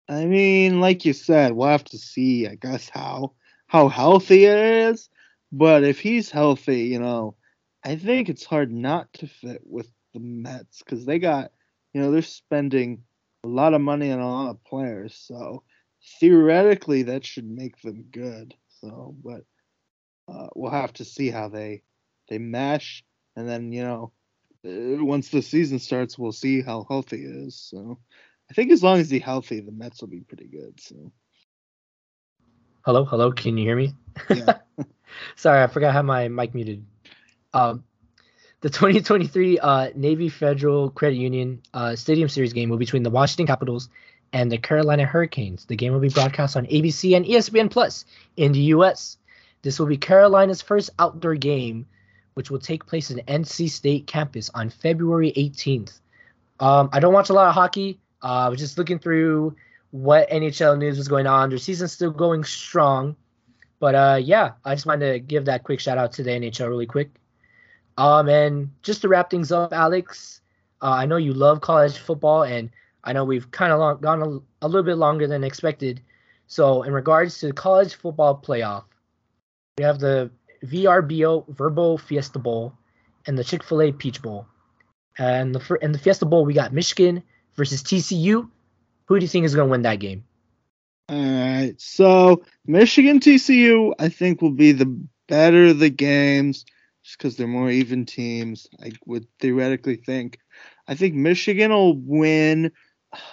[0.07, 3.33] I mean, like you said, we'll have to see, I guess, how
[3.65, 5.09] how healthy it is.
[5.51, 7.35] But if he's healthy, you know,
[7.83, 11.51] I think it's hard not to fit with the Mets because they got,
[11.93, 13.01] you know, they're spending
[13.43, 15.15] a lot of money on a lot of players.
[15.15, 15.63] So
[16.19, 18.53] theoretically, that should make them good.
[18.79, 19.41] So, but
[20.27, 21.83] uh, we'll have to see how they
[22.29, 23.03] they mesh,
[23.35, 24.11] and then you know,
[24.65, 27.55] uh, once the season starts, we'll see how healthy he is.
[27.55, 27.99] So,
[28.49, 30.79] I think as long as he's healthy, the Mets will be pretty good.
[30.79, 31.11] So.
[32.81, 33.31] Hello, hello.
[33.31, 33.93] Can you hear me?
[34.29, 34.59] Yeah.
[35.35, 36.85] Sorry, I forgot how my mic muted.
[37.53, 37.83] Um,
[38.61, 43.09] the 2023 uh, Navy Federal Credit Union uh, Stadium Series game will be between the
[43.09, 43.89] Washington Capitals
[44.33, 45.65] and the Carolina Hurricanes.
[45.65, 49.17] The game will be broadcast on ABC and ESPN Plus in the U.S.
[49.65, 51.87] This will be Carolina's first outdoor game,
[52.35, 56.01] which will take place in NC State campus on February 18th.
[56.59, 57.99] Um, I don't watch a lot of hockey.
[58.23, 59.55] Uh, I was just looking through
[59.89, 61.49] what NHL news was going on.
[61.49, 63.15] Their season's still going strong.
[63.79, 66.69] But uh, yeah, I just wanted to give that quick shout out to the NHL
[66.69, 67.09] really quick.
[67.97, 70.41] Um, and just to wrap things up, Alex,
[70.83, 72.69] uh, I know you love college football, and
[73.03, 76.01] I know we've kind of gone a, a, little bit longer than expected.
[76.45, 78.83] So, in regards to the college football playoff,
[79.77, 80.31] we have the
[80.63, 82.73] VRBO Verbo Fiesta Bowl
[83.27, 84.47] and the Chick Fil A Peach Bowl.
[85.17, 87.23] And the in the Fiesta Bowl, we got Michigan
[87.55, 88.49] versus TCU.
[89.05, 90.23] Who do you think is going to win that game?
[91.09, 91.75] All right.
[91.77, 96.65] So Michigan TCU, I think, will be the better of the games
[97.03, 98.67] just because they're more even teams.
[98.81, 100.39] I would theoretically think.
[100.87, 102.71] I think Michigan will win,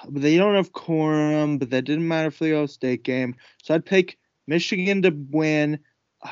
[0.08, 3.36] but they don't have Corum, but that didn't matter for the Ohio State game.
[3.62, 5.78] So I'd pick Michigan to win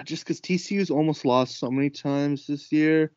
[0.04, 3.12] just because TCU's almost lost so many times this year.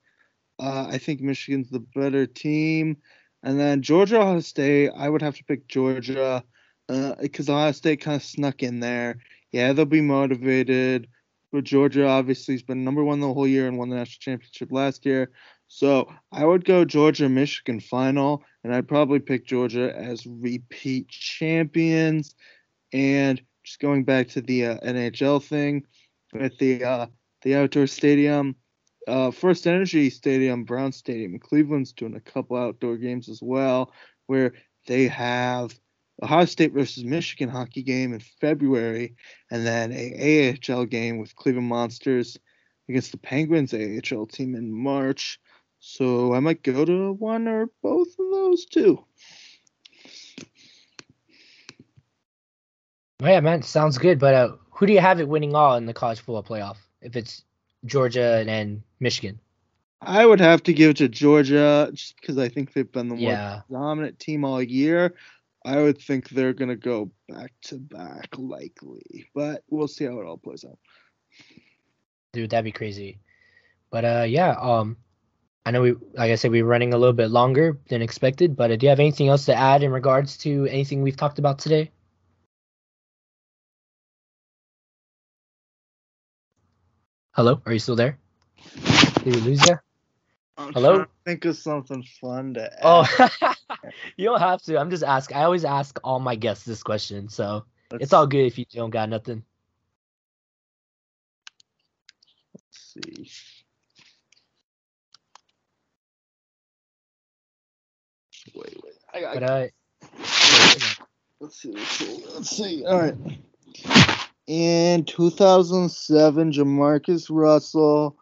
[0.60, 2.98] Uh, I think Michigan's the better team.
[3.44, 6.44] And then Georgia Ohio State, I would have to pick Georgia
[6.88, 9.18] because uh, Ohio State kind of snuck in there.
[9.52, 11.08] Yeah, they'll be motivated.
[11.52, 14.72] But Georgia obviously has been number one the whole year and won the national championship
[14.72, 15.32] last year.
[15.68, 22.34] So I would go Georgia Michigan final, and I'd probably pick Georgia as repeat champions.
[22.92, 25.86] And just going back to the uh, NHL thing
[26.34, 27.08] with the uh,
[27.42, 28.56] the outdoor stadium,
[29.08, 33.92] uh, First Energy Stadium, Brown Stadium, Cleveland's doing a couple outdoor games as well,
[34.28, 34.54] where
[34.88, 35.78] they have
[36.22, 39.16] Ohio State versus Michigan hockey game in February,
[39.52, 42.38] and then a AHL game with Cleveland Monsters
[42.90, 45.40] against the Penguins AHL team in March.
[45.80, 48.66] So I might go to one or both of those.
[53.22, 54.20] Oh, yeah, man, sounds good.
[54.20, 56.78] But uh, who do you have it winning all in the college football playoff?
[57.02, 57.44] If it's
[57.86, 59.40] Georgia and Michigan.
[60.02, 63.16] I would have to give it to Georgia just because I think they've been the
[63.16, 63.62] yeah.
[63.70, 65.14] more dominant team all year.
[65.66, 70.26] I would think they're gonna go back to back likely, but we'll see how it
[70.26, 70.78] all plays out.
[72.34, 73.20] Dude, that'd be crazy.
[73.92, 74.98] But uh, yeah, um,
[75.66, 78.56] I know we, like I said, we're running a little bit longer than expected.
[78.58, 81.40] But uh, do you have anything else to add in regards to anything we've talked
[81.40, 81.92] about today?
[87.36, 88.20] Hello, are you still there?
[88.76, 89.80] Did we lose you?
[90.56, 91.06] I'm Hello.
[91.26, 92.70] think of something fun to.
[92.84, 93.32] Oh, add.
[93.42, 93.54] Oh,
[94.18, 94.80] you don't have to.
[94.80, 95.38] I'm just asking.
[95.38, 98.66] I always ask all my guests this question, so let's, it's all good if you
[98.72, 99.44] don't got nothing.
[102.54, 103.32] Let's see.
[108.54, 108.94] Wait, wait.
[109.12, 109.34] I got.
[109.34, 109.68] But, uh,
[111.40, 111.72] let's see.
[111.72, 112.26] Let's see.
[112.32, 112.86] Let's see.
[112.86, 113.16] All right.
[114.48, 118.18] In 2007, JaMarcus Russell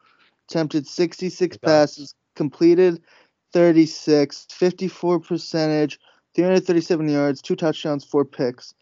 [0.47, 3.01] attempted 66 passes, completed
[3.53, 5.99] 36, 54 percentage,
[6.35, 8.73] 337 yards, two touchdowns, four picks.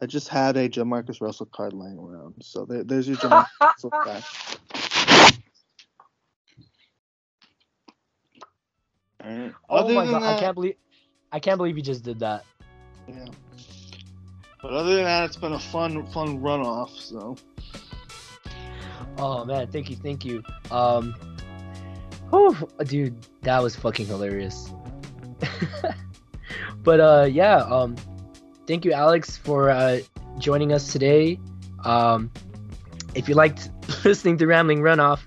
[0.00, 2.34] I just had a JaMarcus Russell card laying around.
[2.42, 4.60] So there, there's your JaMarcus Russell fact.
[9.68, 10.76] Oh my god, that, I can't believe
[11.32, 12.44] I can't believe you just did that.
[13.08, 13.24] Yeah.
[14.64, 16.88] But other than that, it's been a fun, fun runoff.
[16.98, 17.36] So.
[19.18, 20.42] Oh man, thank you, thank you.
[20.70, 21.14] Um,
[22.32, 24.72] oh, dude, that was fucking hilarious.
[26.82, 27.94] but uh, yeah, um,
[28.66, 30.00] thank you, Alex, for uh,
[30.38, 31.38] joining us today.
[31.84, 32.30] Um,
[33.14, 33.68] if you liked
[34.06, 35.20] listening to Rambling Runoff,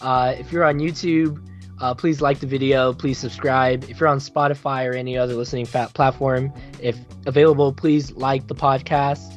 [0.00, 1.44] uh, if you're on YouTube,
[1.80, 2.92] Uh, please like the video.
[2.92, 3.84] Please subscribe.
[3.84, 6.96] If you're on Spotify or any other listening fat platform, if
[7.26, 9.34] available, please like the podcast.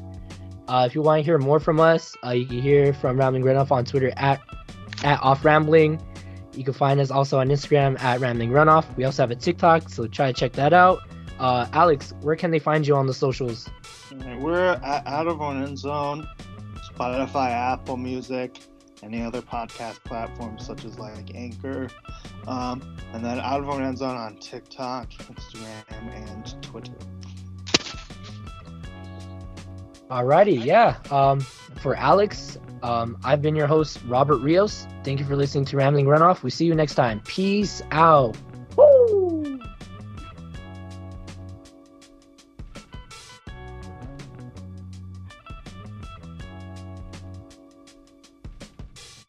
[0.67, 3.43] Uh, if you want to hear more from us, uh, you can hear from Rambling
[3.43, 4.41] Runoff on Twitter at
[5.03, 6.01] at Off Rambling.
[6.53, 8.95] You can find us also on Instagram at Rambling Runoff.
[8.95, 10.99] We also have a TikTok, so try to check that out.
[11.39, 13.69] Uh, Alex, where can they find you on the socials?
[14.39, 16.27] We're at, out of our end zone,
[16.93, 18.59] Spotify, Apple Music,
[19.03, 21.87] any other podcast platforms such as like Anchor,
[22.47, 22.81] um,
[23.13, 26.93] and then out of zone on TikTok, Instagram, and Twitter.
[30.09, 30.97] Alrighty, yeah.
[31.09, 31.39] Um,
[31.81, 34.85] for Alex, um, I've been your host, Robert Rios.
[35.03, 36.43] Thank you for listening to Rambling Runoff.
[36.43, 37.21] We see you next time.
[37.25, 38.35] Peace out.